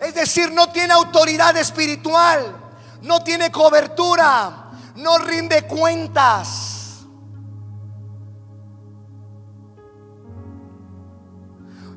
[0.00, 2.68] Es decir, no tiene autoridad espiritual
[3.02, 6.74] no tiene cobertura, no rinde cuentas.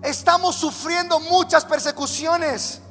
[0.04, 2.82] Estamos sufriendo muchas persecuciones.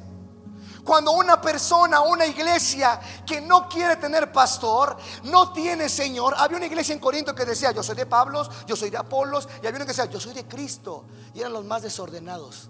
[0.91, 6.35] Cuando una persona, una iglesia que no quiere tener pastor, no tiene Señor.
[6.37, 9.47] Había una iglesia en Corinto que decía, yo soy de Pablos, yo soy de Apolos,
[9.63, 11.05] y había una que decía, yo soy de Cristo.
[11.33, 12.69] Y eran los más desordenados.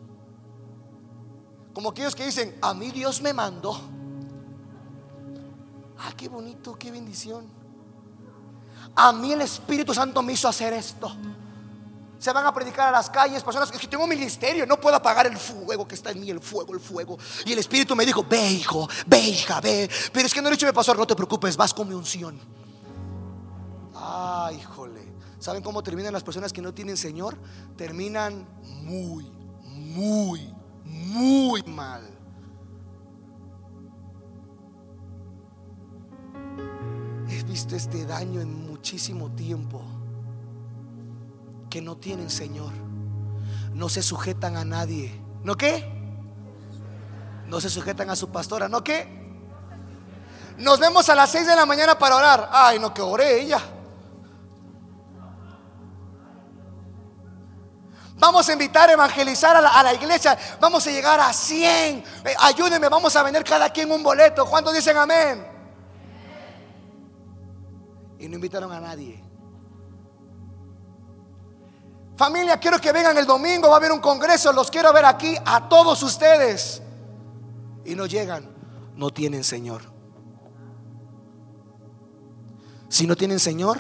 [1.73, 3.75] Como aquellos que dicen, a mí Dios me mandó.
[5.97, 7.47] Ah, qué bonito, qué bendición.
[8.97, 11.11] A mí el Espíritu Santo me hizo hacer esto.
[12.21, 15.35] Se van a predicar a las calles, personas que tengo ministerio, no puedo apagar el
[15.37, 17.17] fuego que está en mí, el fuego, el fuego.
[17.45, 19.89] Y el Espíritu me dijo, ve hijo, ve hija, ve.
[20.13, 21.95] Pero es que no le he dicho mi pastor, no te preocupes, vas con mi
[21.95, 22.39] unción.
[23.95, 25.01] Ay, híjole.
[25.39, 27.39] ¿Saben cómo terminan las personas que no tienen Señor?
[27.75, 28.47] Terminan
[28.83, 29.27] muy,
[29.63, 30.53] muy,
[30.83, 32.07] muy mal.
[37.27, 39.81] He visto este daño en muchísimo tiempo.
[41.71, 42.73] Que no tienen Señor.
[43.73, 45.19] No se sujetan a nadie.
[45.41, 45.89] ¿No qué?
[47.47, 48.67] No se sujetan a su pastora.
[48.67, 49.07] ¿No qué?
[50.57, 52.49] Nos vemos a las 6 de la mañana para orar.
[52.51, 53.59] Ay, no, que oré ella.
[58.17, 60.37] Vamos a invitar a evangelizar a la, iglesia.
[60.59, 62.03] Vamos a llegar a 100.
[62.25, 64.45] Eh, ayúdenme, vamos a vender cada quien un boleto.
[64.45, 65.47] ¿Cuántos dicen amén?
[68.19, 69.30] Y no invitaron a nadie.
[72.21, 73.67] Familia, quiero que vengan el domingo.
[73.67, 74.53] Va a haber un congreso.
[74.53, 76.79] Los quiero ver aquí a todos ustedes.
[77.83, 78.47] Y no llegan.
[78.95, 79.81] No tienen Señor.
[82.89, 83.79] Si no tienen Señor,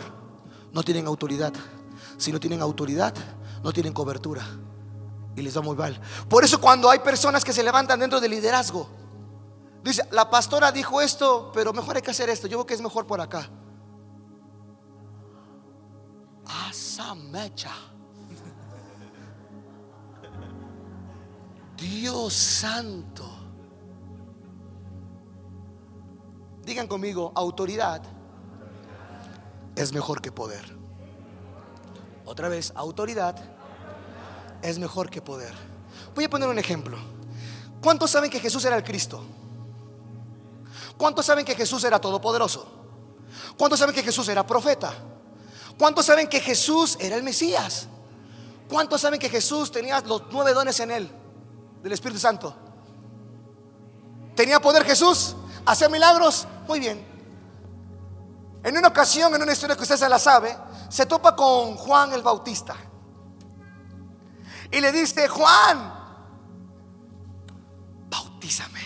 [0.73, 1.53] no tienen autoridad.
[2.17, 3.13] Si no tienen autoridad,
[3.61, 4.43] no tienen cobertura.
[5.35, 6.01] Y les va muy mal.
[6.27, 8.89] Por eso cuando hay personas que se levantan dentro del liderazgo,
[9.83, 12.47] dice, la pastora dijo esto, pero mejor hay que hacer esto.
[12.47, 13.47] Yo creo que es mejor por acá.
[16.67, 17.13] Asa
[21.81, 23.27] Dios santo.
[26.63, 28.03] Digan conmigo, autoridad
[29.75, 30.77] es mejor que poder.
[32.23, 33.35] Otra vez, autoridad
[34.61, 35.53] es mejor que poder.
[36.13, 36.99] Voy a poner un ejemplo.
[37.81, 39.23] ¿Cuántos saben que Jesús era el Cristo?
[40.97, 42.67] ¿Cuántos saben que Jesús era todopoderoso?
[43.57, 44.93] ¿Cuántos saben que Jesús era profeta?
[45.79, 47.87] ¿Cuántos saben que Jesús era el Mesías?
[48.69, 51.20] ¿Cuántos saben que Jesús tenía los nueve dones en él
[51.81, 52.55] del Espíritu Santo?
[54.35, 55.35] ¿Tenía poder Jesús?
[55.65, 56.47] ¿Hacía milagros?
[56.67, 57.05] Muy bien.
[58.63, 60.55] En una ocasión, en una historia que usted se la sabe,
[60.89, 62.75] se topa con Juan el Bautista.
[64.71, 65.93] Y le dice, Juan,
[68.09, 68.79] bautízame.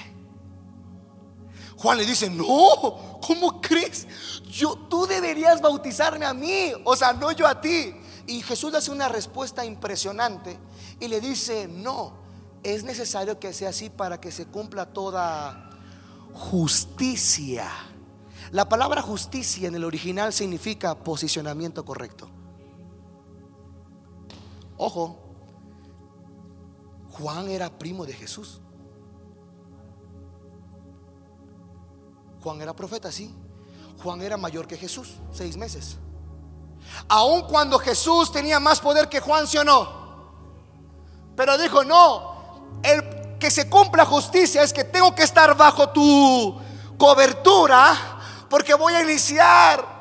[1.78, 4.08] Juan le dice, no, ¿cómo crees?
[4.44, 7.96] Yo, tú deberías bautizarme a mí, o sea, no yo a ti.
[8.28, 10.58] Y Jesús le hace una respuesta impresionante
[11.00, 12.25] y le dice, no,
[12.66, 15.70] es necesario que sea así para que se cumpla toda
[16.34, 17.70] justicia.
[18.52, 22.28] La palabra justicia en el original significa posicionamiento correcto.
[24.78, 25.20] Ojo,
[27.12, 28.62] Juan era primo de Jesús.
[32.42, 33.34] Juan era profeta, sí.
[34.02, 35.98] Juan era mayor que Jesús, seis meses.
[37.08, 40.04] Aun cuando Jesús tenía más poder que Juan, ¿sí o no?
[41.36, 42.35] Pero dijo, no,
[42.84, 46.60] el que se cumpla justicia es que tengo que estar bajo tu
[46.98, 47.96] cobertura
[48.50, 49.96] porque voy a iniciar.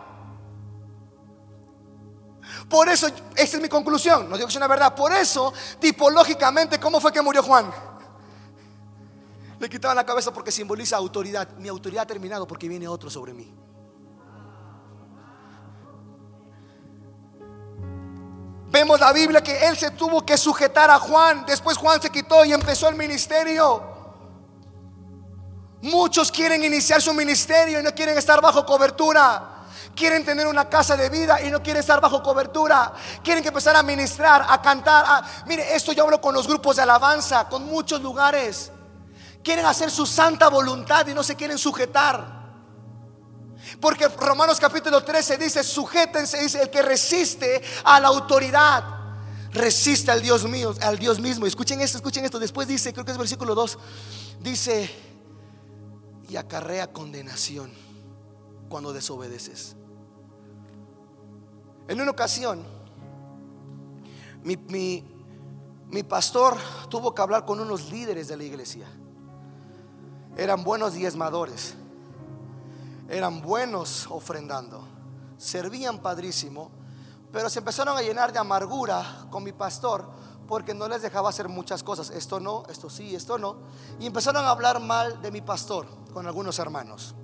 [2.69, 6.81] Por eso, esa es mi conclusión, no digo que es una verdad, por eso, tipológicamente,
[6.81, 7.73] ¿cómo fue que murió Juan?
[9.61, 11.49] Le quitaban la cabeza porque simboliza autoridad.
[11.59, 13.64] Mi autoridad ha terminado porque viene otro sobre mí.
[18.75, 21.47] Vemos la Biblia que él se tuvo que sujetar a Juan.
[21.47, 23.81] Después Juan se quitó y empezó el ministerio.
[25.81, 29.67] Muchos quieren iniciar su ministerio y no quieren estar bajo cobertura.
[29.95, 32.93] Quieren tener una casa de vida y no quieren estar bajo cobertura.
[33.23, 35.23] Quieren empezar a ministrar, a cantar.
[35.47, 38.73] mire, esto yo hablo con los grupos de alabanza, con muchos lugares.
[39.45, 42.44] Quieren hacer su santa voluntad y no se quieren sujetar.
[43.81, 48.85] Porque Romanos capítulo 13 dice, sujétense, dice, el que resiste a la autoridad,
[49.53, 51.47] resiste al Dios mío, al Dios mismo.
[51.47, 52.39] Escuchen esto, escuchen esto.
[52.39, 53.79] Después dice, creo que es versículo 2,
[54.41, 54.91] dice,
[56.29, 57.73] y acarrea condenación
[58.69, 59.77] cuando desobedeces.
[61.87, 62.65] En una ocasión,
[64.43, 64.57] mi,
[65.91, 66.57] mi, pastor
[66.89, 68.87] tuvo que hablar con unos líderes de la iglesia.
[70.37, 71.75] Eran buenos diezmadores,
[73.09, 74.83] eran buenos ofrendando,
[75.37, 76.71] servían padrísimo,
[77.33, 80.09] pero se empezaron a llenar de amargura con mi pastor
[80.47, 82.11] porque no les dejaba hacer muchas cosas.
[82.11, 83.57] Esto no, esto sí, esto no.
[83.99, 87.15] Y empezaron a hablar mal de mi pastor con algunos hermanos.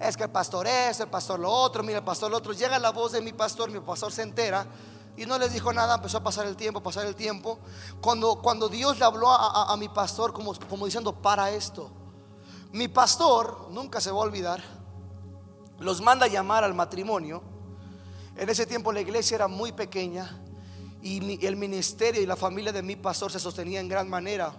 [0.00, 2.52] Es que el pastor es, el pastor lo otro, mira el pastor lo otro.
[2.52, 4.66] Llega la voz de mi pastor, mi pastor se entera
[5.16, 7.58] y no les dijo nada, empezó a pasar el tiempo, pasar el tiempo.
[8.00, 11.90] Cuando, cuando Dios le habló a, mi pastor como, como diciendo, para esto.
[12.72, 14.62] Mi pastor, nunca se va a olvidar,
[15.80, 17.42] los manda a llamar al matrimonio.
[18.36, 20.42] En ese tiempo la iglesia era muy pequeña
[21.02, 24.52] y el ministerio y la familia de mi pastor se sostenía en gran manera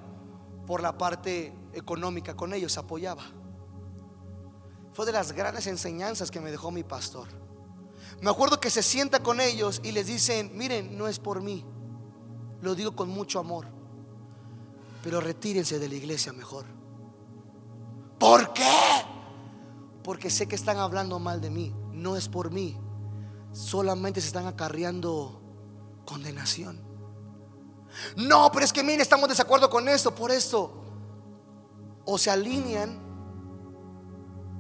[0.66, 2.36] por la parte económica.
[2.36, 3.24] Con ellos apoyaba.
[4.94, 7.28] Fue de las grandes enseñanzas que me dejó mi pastor.
[8.20, 11.64] Me acuerdo que se sienta con ellos y les dicen, miren, no es por mí.
[12.62, 13.68] Lo digo con mucho amor.
[15.04, 16.66] Pero retírense de la iglesia mejor.
[18.20, 19.11] ¿Por qué?
[20.04, 21.76] Porque sé que están hablando mal de mí.
[21.92, 22.78] No es por mí.
[23.52, 25.42] Solamente se están acarreando
[26.06, 26.80] condenación.
[28.16, 30.84] No, pero es que mire, estamos de desacuerdo con esto, por esto.
[32.06, 33.00] O se alinean,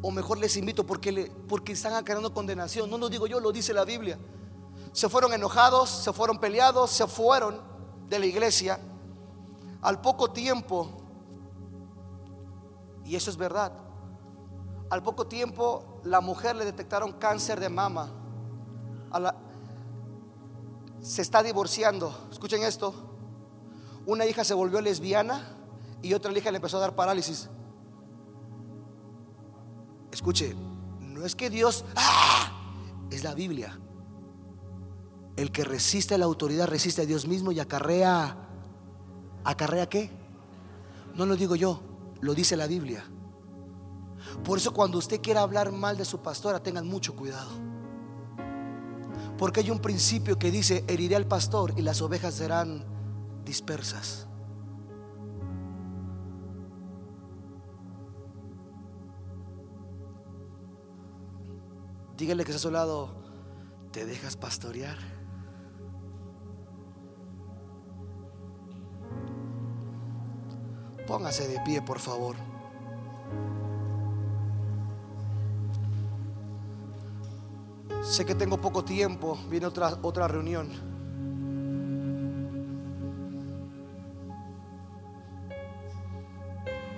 [0.02, 2.90] o mejor les invito porque, porque están acarreando condenación.
[2.90, 4.20] No lo digo yo, lo dice la Biblia.
[4.92, 7.72] Se fueron enojados, se fueron peleados, se fueron.
[8.12, 8.78] de la iglesia,
[9.82, 10.90] al poco tiempo,
[13.06, 13.72] y eso es verdad,
[14.92, 18.12] al poco tiempo la mujer le detectaron cáncer de mama.
[21.02, 22.28] se está divorciando.
[22.30, 22.94] Escuchen esto.
[24.06, 25.56] Una hija se volvió lesbiana
[26.02, 27.50] y otra hija le empezó a dar parálisis.
[30.12, 30.56] Escuche,
[31.00, 32.52] no es que Dios, ¡ah!
[33.12, 33.80] es la Biblia.
[35.38, 38.36] El que resiste a la autoridad resiste a Dios mismo y acarrea,
[39.46, 40.12] ¿acarrea qué?
[41.16, 41.80] No lo digo yo,
[42.20, 43.06] lo dice la Biblia.
[44.44, 47.52] Por eso cuando usted quiera hablar mal de su pastora, tengan mucho cuidado.
[49.38, 52.86] Porque hay un principio que dice, heriré al pastor y las ovejas serán
[53.44, 54.28] dispersas.
[62.18, 63.16] Dígale que está a su lado,
[63.92, 64.98] ¿te dejas pastorear?
[71.08, 72.51] Póngase de pie, por favor.
[78.02, 80.70] Sé que tengo poco tiempo, viene otra, otra reunión.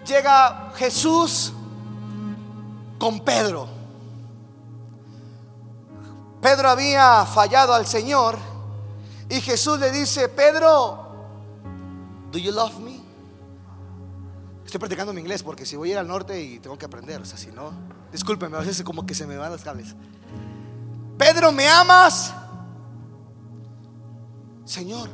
[0.08, 1.54] Llega Jesús
[2.98, 3.68] con Pedro.
[6.42, 8.38] Pedro había fallado al Señor
[9.30, 11.08] y Jesús le dice, Pedro,
[12.32, 13.02] ¿do you love me?
[14.66, 17.22] Estoy practicando mi inglés porque si voy a ir al norte y tengo que aprender,
[17.22, 17.72] o sea, si no,
[18.12, 19.96] discúlpeme, a veces como que se me van los cables.
[21.18, 22.34] Pedro, ¿me amas?
[24.66, 25.10] Señor,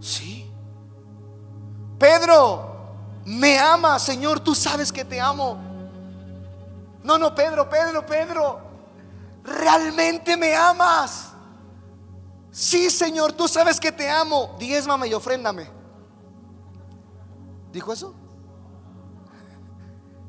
[0.00, 0.50] sí.
[1.98, 4.02] Pedro, ¿me amas?
[4.02, 5.58] Señor, tú sabes que te amo.
[7.02, 8.60] No, no, Pedro, Pedro, Pedro.
[9.44, 11.32] ¿Realmente me amas?
[12.50, 14.56] Sí, Señor, tú sabes que te amo.
[14.58, 15.70] Diezmame y ofréndame.
[17.72, 18.14] ¿Dijo eso?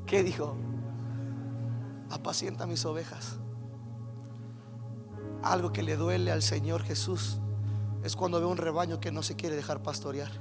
[0.06, 0.56] ¿Qué dijo?
[2.10, 3.38] Apacienta mis ovejas.
[5.44, 7.40] Algo que le duele al Señor Jesús
[8.04, 10.32] es cuando ve un rebaño que no se quiere dejar pastorear.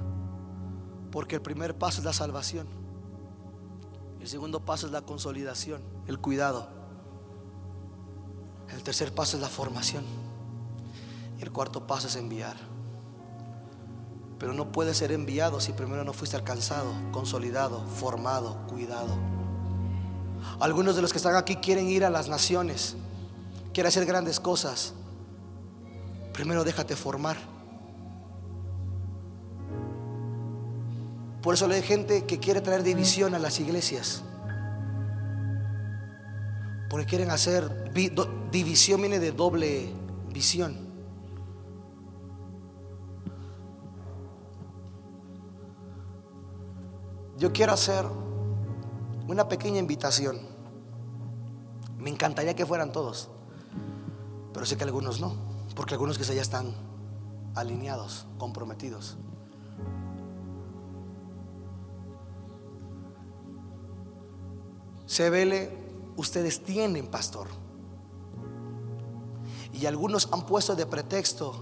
[1.11, 2.67] Porque el primer paso es la salvación.
[4.21, 6.69] El segundo paso es la consolidación, el cuidado.
[8.75, 10.05] El tercer paso es la formación.
[11.39, 12.57] Y el cuarto paso es enviar.
[14.39, 19.17] Pero no puede ser enviado si primero no fuiste alcanzado, consolidado, formado, cuidado.
[20.61, 22.97] Algunos de los que están aquí quieren ir a las naciones,
[23.73, 24.95] quieren hacer grandes cosas.
[26.33, 27.37] Primero déjate formar.
[31.43, 34.23] Por eso hay gente que quiere traer división a las iglesias.
[36.91, 37.93] Porque quieren hacer
[38.51, 39.93] división, viene de doble
[40.33, 40.91] visión.
[47.39, 48.05] Yo quiero hacer
[49.27, 50.39] una pequeña invitación.
[51.97, 53.31] Me encantaría que fueran todos,
[54.61, 55.33] pero sé que algunos no,
[55.75, 56.75] porque algunos que ya están
[57.55, 59.17] alineados, comprometidos.
[65.19, 65.73] Vele
[66.19, 67.49] ustedes tienen pastor.
[69.73, 71.55] Y algunos han puesto de pretexto,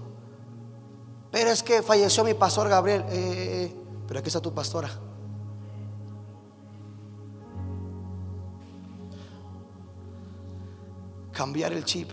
[1.31, 3.75] pero es que falleció mi pastor Gabriel, eh, eh, eh,
[4.09, 4.89] pero aquí está tu pastora.
[11.31, 12.11] Cambiar el chip.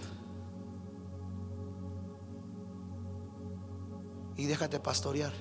[4.36, 5.32] Y déjate pastorear.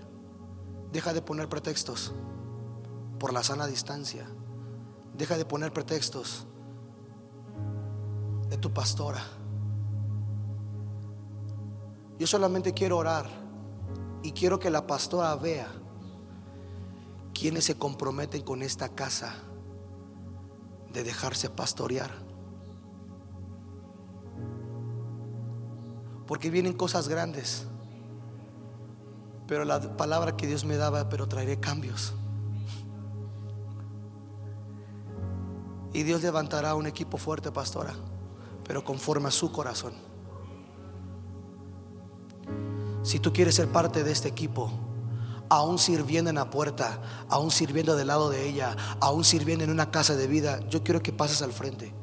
[0.92, 2.14] Deja de poner pretextos
[3.20, 4.28] por la sana distancia.
[5.14, 6.48] Deja de poner pretextos
[8.50, 9.24] de tu pastora.
[12.18, 13.28] Yo solamente quiero orar
[14.24, 15.68] y quiero que la pastora vea
[17.34, 19.36] quienes se comprometen con esta casa
[20.94, 22.12] de dejarse pastorear.
[26.26, 27.68] Porque vienen cosas grandes.
[29.48, 32.14] Pero la palabra que Dios me daba, pero traeré cambios.
[35.94, 37.94] Y Dios levantará un equipo fuerte, pastora
[38.66, 39.94] pero conforme a su corazón.
[43.04, 44.72] Si tú quieres ser parte de este equipo,
[45.48, 49.92] aún sirviendo en la puerta, aún sirviendo del lado de ella, aún sirviendo en una
[49.92, 51.94] casa de vida, yo quiero que pases al frente,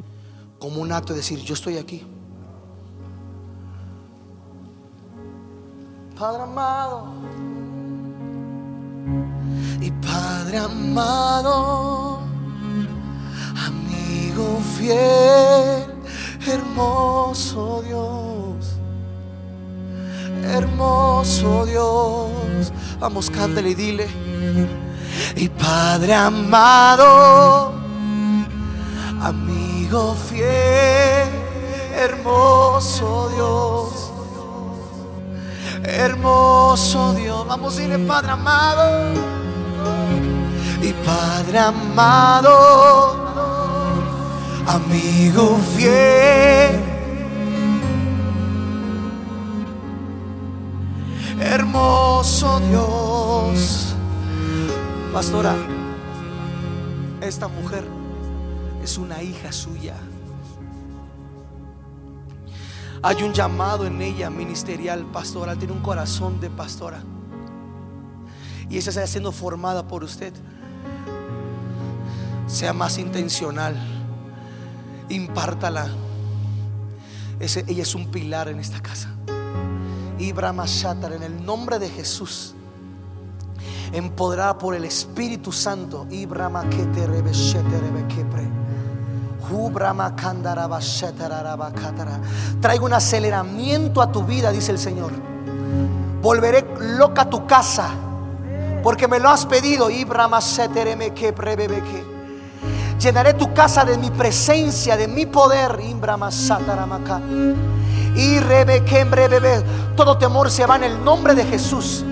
[0.60, 2.06] como un acto de decir, yo estoy aquí.
[6.22, 7.04] Padre amado,
[9.80, 12.20] y Padre amado,
[13.66, 15.92] amigo fiel
[16.46, 18.76] hermoso Dios,
[20.44, 22.72] hermoso Dios.
[23.00, 24.06] Vamos, cántale y dile.
[25.34, 27.72] Y Padre amado,
[29.20, 31.28] amigo fiel,
[31.96, 34.01] hermoso Dios.
[35.92, 39.12] Hermoso Dios, vamos a dile Padre amado.
[40.82, 43.16] Y Padre amado,
[44.66, 46.92] amigo fiel
[51.42, 53.94] hermoso Dios.
[55.12, 55.54] Pastora,
[57.20, 57.84] esta mujer
[58.82, 59.96] es una hija suya.
[63.04, 65.56] Hay un llamado en ella ministerial, pastora.
[65.56, 67.02] Tiene un corazón de pastora.
[68.70, 70.32] Y esa está siendo formada por usted.
[72.46, 73.76] Sea más intencional.
[75.08, 75.88] Impártala.
[77.40, 79.08] ella es un pilar en esta casa.
[80.20, 82.54] Ibrahim Shatar, en el nombre de Jesús,
[83.92, 87.06] empoderada por el Espíritu Santo, Ibrahim que te
[92.60, 95.12] Traigo un aceleramiento a tu vida, dice el Señor.
[96.20, 97.88] Volveré loca tu casa,
[98.82, 99.88] porque me lo has pedido.
[103.00, 105.80] Llenaré tu casa de mi presencia, de mi poder.
[109.96, 112.04] Todo temor se va en el nombre de Jesús.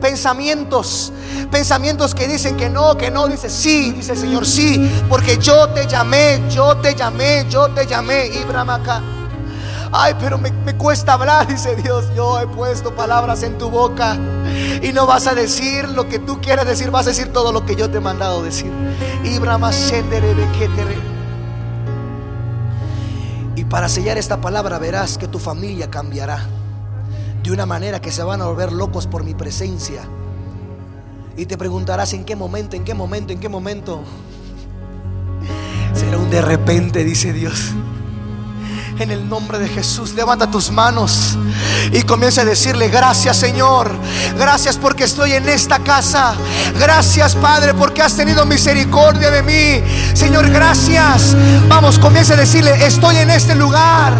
[0.00, 1.12] Pensamientos,
[1.50, 5.68] pensamientos que dicen que no, que no, dice sí, dice el Señor, sí, porque yo
[5.68, 8.30] te llamé, yo te llamé, yo te llamé,
[8.68, 9.02] acá.
[9.92, 12.06] Ay, pero me, cuesta hablar, dice Dios.
[12.16, 14.16] Yo he puesto palabras en tu boca
[14.82, 17.64] y no vas a decir lo que tú quieres decir, vas a decir todo lo
[17.64, 18.72] que yo te he mandado decir.
[23.56, 26.44] Y para sellar esta palabra verás que tu familia cambiará
[27.44, 30.02] de una manera que se van a volver locos por mi presencia.
[31.36, 34.02] Y te preguntarás en qué momento, en qué momento, en qué momento.
[35.92, 37.72] Será un de repente, dice Dios.
[38.98, 41.36] En el nombre de Jesús, levanta tus manos
[41.92, 43.90] y comienza a decirle, gracias Señor,
[44.38, 46.34] gracias porque estoy en esta casa,
[46.78, 49.84] gracias Padre porque has tenido misericordia de mí.
[50.14, 51.36] Señor, gracias.
[51.68, 54.14] Vamos, comienza a decirle, estoy en este lugar.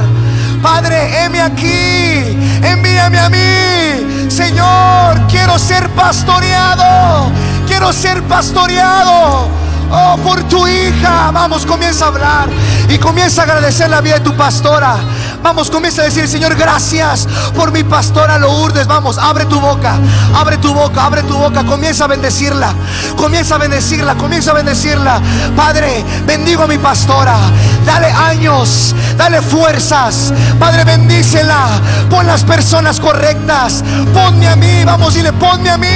[0.64, 4.30] Padre, heme aquí, envíame a mí.
[4.30, 7.30] Señor, quiero ser pastoreado,
[7.66, 9.50] quiero ser pastoreado.
[9.90, 11.30] Oh, por tu hija.
[11.32, 12.48] Vamos, comienza a hablar
[12.88, 14.96] y comienza a agradecer la vida de tu pastora.
[15.44, 18.86] Vamos, comienza a decir, Señor, gracias por mi pastora Lourdes.
[18.86, 19.98] Vamos, abre tu boca,
[20.34, 21.62] abre tu boca, abre tu boca.
[21.64, 22.72] Comienza a bendecirla,
[23.14, 25.20] comienza a bendecirla, comienza a bendecirla.
[25.54, 27.36] Padre, bendigo a mi pastora.
[27.84, 30.32] Dale años, dale fuerzas.
[30.58, 31.66] Padre, bendícela.
[32.08, 33.84] Pon las personas correctas.
[34.14, 35.88] Ponme a mí, vamos, dile, ponme a mí.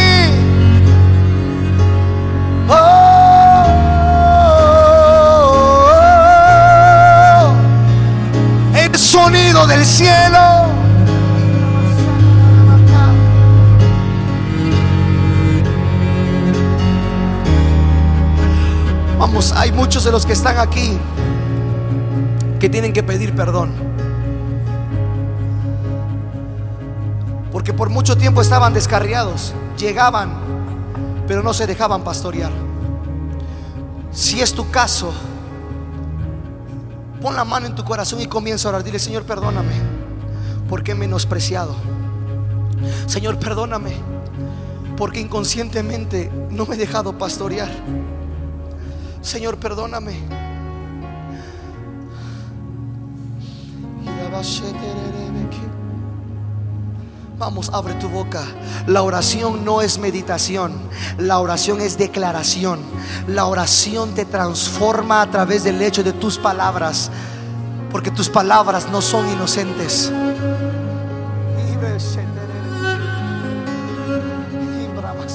[2.68, 3.08] Oh.
[9.25, 10.39] Sonido del cielo.
[19.19, 20.97] Vamos, hay muchos de los que están aquí
[22.61, 23.73] que tienen que pedir perdón.
[27.51, 30.33] Porque por mucho tiempo estaban descarriados, llegaban,
[31.27, 32.53] pero no se dejaban pastorear.
[34.12, 35.12] Si es tu caso,
[37.21, 38.85] Pon la mano en tu corazón y comienza a orar.
[38.85, 39.75] Dile, Señor, perdóname
[40.69, 41.75] porque he menospreciado.
[43.07, 43.97] Señor, perdóname
[44.97, 47.71] porque inconscientemente no me he dejado pastorear.
[49.21, 50.16] Señor, perdóname.
[57.39, 58.43] Vamos, abre tu boca.
[58.89, 60.72] La oración no es meditación.
[61.18, 62.80] La oración es declaración.
[63.28, 67.12] La oración te transforma a través del hecho de tus palabras.
[67.93, 70.12] Porque tus palabras no son inocentes.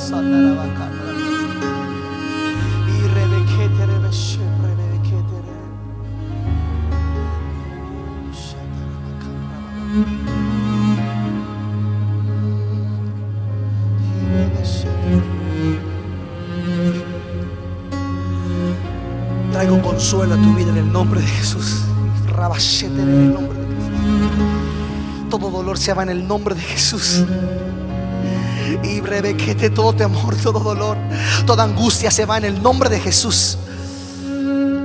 [0.03, 0.72] Traigo
[19.93, 21.81] consuelo a tu vida en el nombre de Jesús.
[22.35, 25.29] Rabachete en el nombre de Jesús.
[25.29, 27.23] Todo dolor se va en el nombre de Jesús.
[28.83, 30.97] Y brevequete todo temor, todo dolor,
[31.45, 33.57] toda angustia se va en el nombre de Jesús.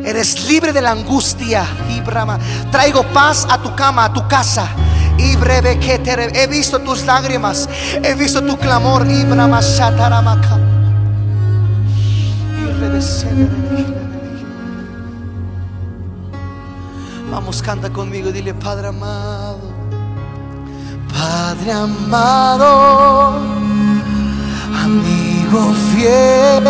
[0.04, 1.66] Eres libre de la angustia.
[1.88, 2.38] Y Brahma,
[2.70, 4.68] traigo paz a tu cama, a tu casa
[5.16, 7.66] Y breve que te he visto tus lágrimas,
[8.02, 9.06] he visto tu clamor.
[9.10, 10.58] Y brama shataramaka.
[12.60, 14.07] Y
[17.40, 19.60] Vamos, canta conmigo, dile Padre amado,
[21.08, 23.38] Padre amado,
[24.84, 26.64] amigo fiel.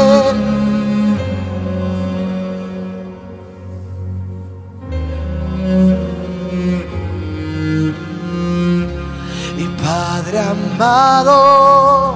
[9.56, 12.14] Y Padre amado,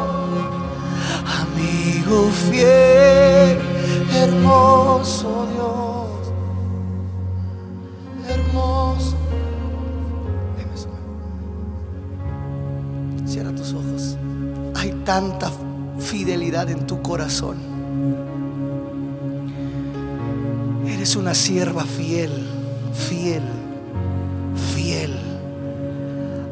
[1.41, 3.59] amigo fiel,
[4.15, 5.41] hermoso
[15.13, 15.53] tanta
[15.99, 17.59] fidelidad en tu corazón.
[20.87, 22.31] Eres una sierva fiel,
[22.95, 23.43] fiel,
[24.75, 25.15] fiel.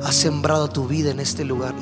[0.03, 1.75] Has sembrado tu vida en este lugar.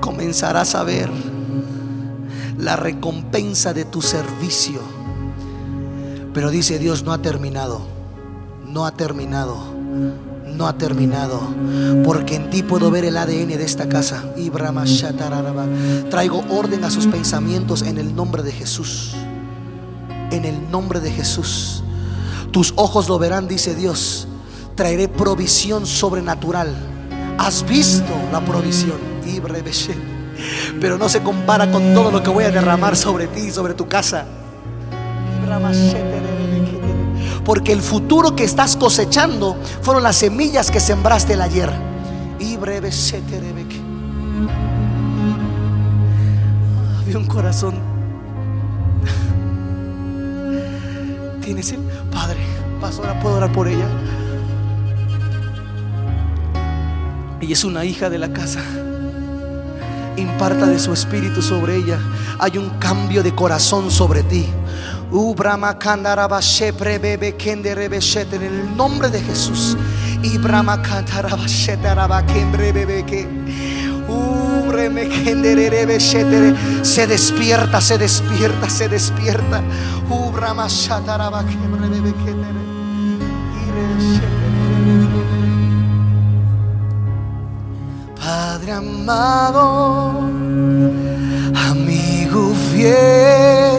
[0.00, 1.10] Comenzarás a ver
[2.56, 4.78] la recompensa de tu servicio.
[6.32, 7.80] Pero dice Dios, no ha terminado.
[8.64, 9.77] No ha terminado.
[10.56, 11.40] No ha terminado.
[12.04, 14.24] Porque en ti puedo ver el ADN de esta casa.
[16.10, 19.14] Traigo orden a sus pensamientos en el nombre de Jesús.
[20.30, 21.82] En el nombre de Jesús.
[22.50, 24.26] Tus ojos lo verán, dice Dios.
[24.74, 26.74] Traeré provisión sobrenatural.
[27.38, 28.98] Has visto la provisión.
[30.80, 33.88] Pero no se compara con todo lo que voy a derramar sobre ti sobre tu
[33.88, 34.24] casa.
[37.48, 41.72] Porque el futuro que estás cosechando fueron las semillas que sembraste el ayer.
[42.38, 43.80] Y Brebeshe terebeke.
[47.00, 47.76] Había un corazón.
[51.40, 51.78] Tienes el
[52.12, 52.36] Padre,
[52.82, 53.86] pastora, puedo orar por ella.
[57.40, 58.60] Ella es una hija de la casa.
[60.18, 61.98] Imparta de su espíritu sobre ella.
[62.40, 64.44] Hay un cambio de corazón sobre ti.
[65.10, 69.76] Ubrama kandarabashe prebebe kenderebeshet en el nombre de Jesús.
[70.22, 73.26] Ibrama kandarabashe tarabakembrebebeke.
[74.08, 76.54] Ubreme kenderebeshetere.
[76.82, 79.62] Se despierta, se despierta, se despierta.
[80.10, 82.60] Ubrama shatarabakembrebebekendere.
[83.66, 84.38] Ireshetere.
[88.28, 90.10] Padre amado,
[91.70, 93.77] amigo fiel,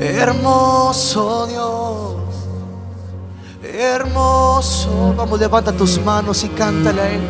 [0.00, 2.16] hermoso Dios,
[3.62, 5.14] hermoso.
[5.16, 7.20] Vamos, levanta tus manos y cántale a Él.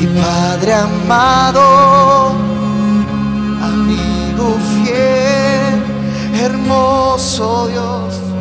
[0.00, 2.30] Y Padre amado,
[3.62, 5.82] amigo fiel,
[6.40, 8.31] hermoso Dios.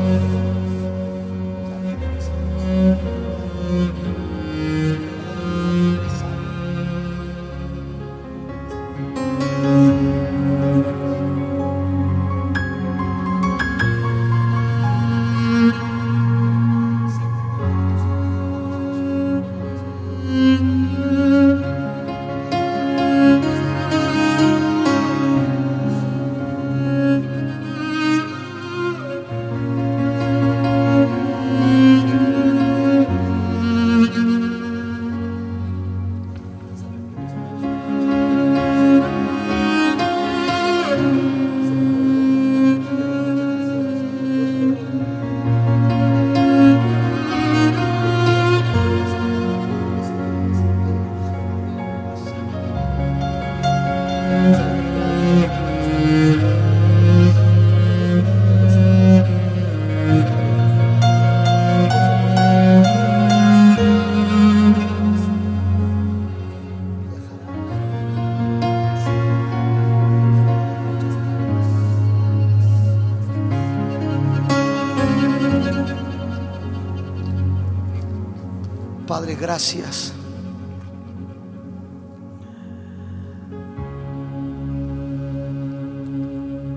[79.52, 80.14] Gracias.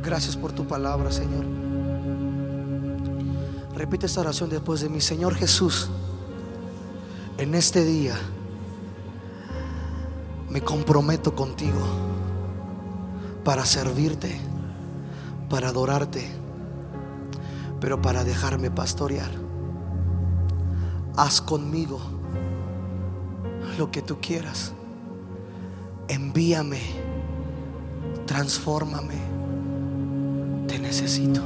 [0.03, 1.45] Gracias por tu palabra, Señor.
[3.77, 5.89] Repite esta oración después de mi Señor Jesús.
[7.39, 8.16] En este día
[10.51, 11.79] me comprometo contigo
[13.45, 14.37] para servirte,
[15.49, 16.29] para adorarte,
[17.81, 19.31] pero para dejarme pastorear.
[21.16, 22.24] Haz conmigo
[23.79, 24.72] lo que tú quieras.
[26.09, 26.81] Envíame,
[28.27, 29.16] transfórmame,
[30.68, 31.41] te necesito.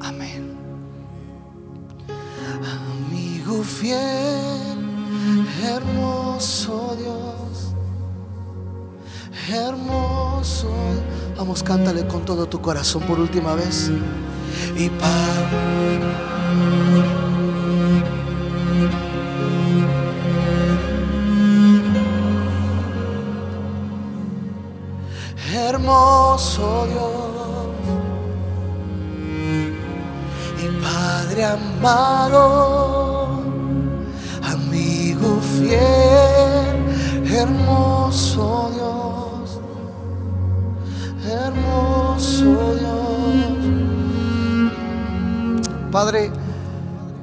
[0.00, 0.52] Amén.
[3.08, 4.78] Amigo fiel,
[5.64, 7.74] hermoso Dios,
[9.48, 10.70] hermoso.
[11.36, 13.90] Vamos, cántale con todo tu corazón por última vez.
[14.76, 16.02] Y Padre.
[25.92, 27.10] Hermoso Dios
[30.62, 33.42] y Padre amado,
[34.42, 35.76] amigo fiel,
[37.30, 39.60] hermoso Dios,
[41.30, 42.92] hermoso Dios.
[45.90, 46.30] Padre,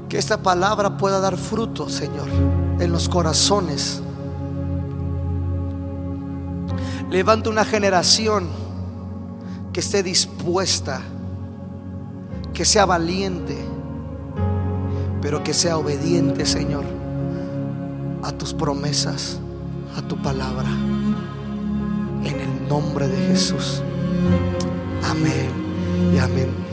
[0.07, 2.27] que esta palabra pueda dar fruto, Señor,
[2.79, 4.03] en los corazones
[7.09, 8.47] Levanta una generación
[9.79, 10.99] que esté dispuesta,
[12.53, 13.55] que sea valiente,
[15.21, 16.83] pero que sea obediente, Señor,
[18.21, 19.39] a tus promesas,
[19.95, 20.67] a tu palabra.
[22.25, 23.81] En el nombre de Jesús.
[25.01, 25.49] Amén
[26.13, 26.68] y amén.